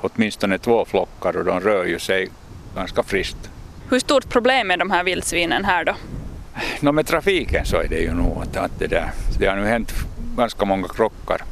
åtminstone 0.00 0.58
två 0.58 0.84
flockar 0.84 1.36
och 1.36 1.44
de 1.44 1.60
rör 1.60 1.84
ju 1.84 1.98
sig 1.98 2.28
ganska 2.76 3.02
friskt. 3.02 3.50
Hur 3.90 3.98
stort 3.98 4.28
problem 4.28 4.70
är 4.70 4.76
de 4.76 4.90
här 4.90 5.04
vildsvinen 5.04 5.64
här 5.64 5.84
då? 5.84 5.94
No, 6.80 6.92
med 6.92 7.06
trafiken 7.06 7.64
så 7.66 7.76
är 7.76 7.88
det 7.88 8.00
ju 8.00 8.14
nog 8.14 8.42
att, 8.42 8.56
att 8.56 8.78
det, 8.78 8.86
där, 8.86 9.10
det 9.38 9.46
har 9.46 9.56
nu 9.56 9.64
hänt 9.64 9.92
ganska 10.36 10.64
många 10.64 10.88
krockar. 10.88 11.42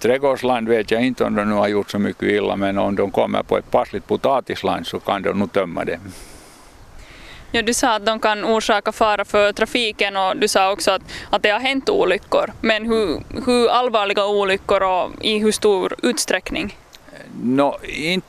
Trädgårdsland 0.00 0.68
vet 0.68 0.90
jag 0.90 1.02
inte 1.02 1.24
om 1.24 1.34
de 1.34 1.48
nu 1.48 1.54
har 1.54 1.68
gjort 1.68 1.90
så 1.90 1.98
mycket 1.98 2.22
illa 2.22 2.56
men 2.56 2.78
om 2.78 2.96
de 2.96 3.10
kommer 3.10 3.42
på 3.42 3.58
ett 3.58 3.70
passligt 3.70 4.06
potatisland 4.06 4.86
så 4.86 5.00
kan 5.00 5.22
de 5.22 5.38
nog 5.38 5.52
tömma 5.52 5.84
det. 5.84 5.98
Ja, 7.54 7.62
du 7.62 7.74
sa 7.74 7.94
att 7.94 8.06
de 8.06 8.20
kan 8.20 8.44
orsaka 8.44 8.92
fara 8.92 9.24
för 9.24 9.52
trafiken 9.52 10.16
och 10.16 10.36
du 10.36 10.48
sa 10.48 10.72
också 10.72 10.90
att, 10.90 11.02
att 11.30 11.42
det 11.42 11.50
har 11.50 11.60
hänt 11.60 11.88
olyckor. 11.88 12.52
Men 12.60 12.86
hur, 12.86 13.22
hur 13.46 13.68
allvarliga 13.68 14.26
olyckor 14.26 14.82
och 14.82 15.10
i 15.20 15.38
hur 15.38 15.52
stor 15.52 15.94
utsträckning? 16.02 16.78
No, 17.42 17.76
inte 17.82 18.26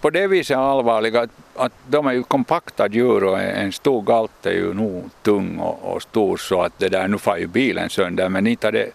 på 0.00 0.10
det 0.10 0.26
viset 0.26 0.56
allvarliga 0.56 1.20
att, 1.20 1.30
att 1.56 1.72
de 1.86 2.06
är 2.06 2.12
ju 2.12 2.22
kompakta 2.22 2.88
djur 2.88 3.24
och 3.24 3.40
en 3.40 3.72
stor 3.72 4.02
galt 4.02 4.46
är 4.46 4.52
ju 4.52 4.74
nog 4.74 5.10
tung 5.22 5.58
och, 5.58 5.94
och 5.94 6.02
stor 6.02 6.36
så 6.36 6.62
att 6.62 6.78
det 6.78 6.88
där, 6.88 7.08
nu 7.08 7.18
far 7.18 7.36
ju 7.36 7.46
bilen 7.46 7.90
sönder 7.90 8.28
men 8.28 8.46
inte 8.46 8.70
det 8.70 8.90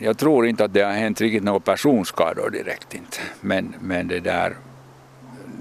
jag 0.00 0.18
tror 0.18 0.46
inte 0.46 0.64
att 0.64 0.74
det 0.74 0.82
har 0.82 0.92
hänt 0.92 1.20
riktigt 1.20 1.44
några 1.44 1.60
personskador 1.60 2.50
direkt 2.50 2.94
inte. 2.94 3.18
Men, 3.40 3.74
men 3.80 4.08
det 4.08 4.20
där 4.20 4.56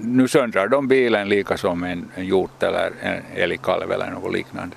nu 0.01 0.27
söndrar 0.27 0.67
de 0.67 0.87
bilen 0.87 1.29
lika 1.29 1.57
som 1.57 1.83
en, 1.83 2.11
en 2.15 2.25
hjort 2.25 2.63
eller 2.63 2.91
en 3.01 3.21
älgkalv 3.35 3.91
eller 3.91 4.11
något 4.11 4.33
liknande. 4.33 4.75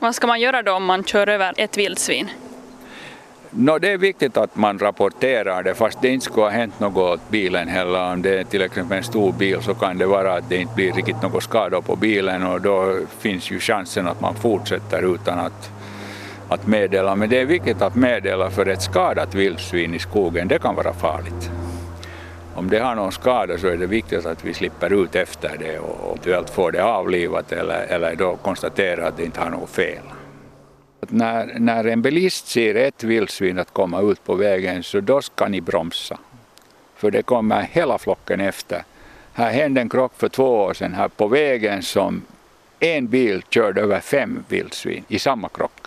Vad 0.00 0.14
ska 0.14 0.26
man 0.26 0.40
göra 0.40 0.62
då 0.62 0.72
om 0.72 0.84
man 0.84 1.04
kör 1.04 1.28
över 1.28 1.54
ett 1.56 1.78
vildsvin? 1.78 2.28
No, 3.50 3.78
det 3.78 3.92
är 3.92 3.98
viktigt 3.98 4.36
att 4.36 4.56
man 4.56 4.78
rapporterar 4.78 5.62
det 5.62 5.74
fast 5.74 6.02
det 6.02 6.08
inte 6.08 6.24
skulle 6.24 6.46
ha 6.46 6.50
hänt 6.50 6.80
något 6.80 6.96
åt 6.96 7.30
bilen 7.30 7.68
heller. 7.68 8.12
Om 8.12 8.22
det 8.22 8.38
är 8.38 8.44
till 8.44 8.62
exempel 8.62 8.98
en 8.98 9.04
stor 9.04 9.32
bil 9.32 9.62
så 9.62 9.74
kan 9.74 9.98
det 9.98 10.06
vara 10.06 10.32
att 10.32 10.48
det 10.48 10.56
inte 10.56 10.74
blir 10.74 10.92
riktigt 10.92 11.22
något 11.22 11.42
skador 11.42 11.80
på 11.80 11.96
bilen 11.96 12.46
och 12.46 12.60
då 12.60 12.98
finns 13.18 13.50
ju 13.50 13.60
chansen 13.60 14.08
att 14.08 14.20
man 14.20 14.34
fortsätter 14.34 15.14
utan 15.14 15.38
att, 15.38 15.70
att 16.48 16.66
meddela. 16.66 17.16
Men 17.16 17.28
det 17.28 17.40
är 17.40 17.44
viktigt 17.44 17.82
att 17.82 17.94
meddela 17.94 18.50
för 18.50 18.66
ett 18.66 18.82
skadat 18.82 19.34
vildsvin 19.34 19.94
i 19.94 19.98
skogen, 19.98 20.48
det 20.48 20.58
kan 20.58 20.74
vara 20.74 20.92
farligt 20.92 21.50
om 22.56 22.70
det 22.70 22.78
har 22.78 22.94
någon 22.94 23.12
skada 23.12 23.58
så 23.58 23.66
är 23.66 23.76
det 23.76 23.86
viktigt 23.86 24.26
att 24.26 24.44
vi 24.44 24.54
slipper 24.54 25.02
ut 25.02 25.14
efter 25.14 25.56
det 25.58 25.78
och 25.78 26.06
eventuellt 26.06 26.50
får 26.50 26.72
det 26.72 26.84
avlivat 26.84 27.52
eller, 27.52 27.86
eller 27.86 28.14
då 28.14 28.36
konstatera 28.36 29.08
att 29.08 29.16
det 29.16 29.24
inte 29.24 29.40
har 29.40 29.50
något 29.50 29.70
fel. 29.70 30.02
När, 31.00 31.58
när 31.58 31.84
en 31.84 32.02
bilist 32.02 32.46
ser 32.46 32.74
ett 32.74 33.04
vildsvin 33.04 33.58
att 33.58 33.72
komma 33.72 34.00
ut 34.00 34.24
på 34.24 34.34
vägen 34.34 34.82
så 34.82 35.00
då 35.00 35.22
ska 35.22 35.48
ni 35.48 35.60
bromsa. 35.60 36.18
För 36.96 37.10
det 37.10 37.22
kommer 37.22 37.62
hela 37.62 37.98
flocken 37.98 38.40
efter. 38.40 38.82
Här 39.32 39.50
hände 39.50 39.80
en 39.80 39.88
krock 39.88 40.12
för 40.16 40.28
två 40.28 40.44
år 40.44 40.74
sedan 40.74 40.94
här 40.94 41.08
på 41.08 41.28
vägen 41.28 41.82
som 41.82 42.22
en 42.80 43.06
bil 43.06 43.42
körde 43.50 43.80
över 43.80 44.00
fem 44.00 44.44
vildsvin 44.48 45.04
i 45.08 45.18
samma 45.18 45.48
krock. 45.48 45.86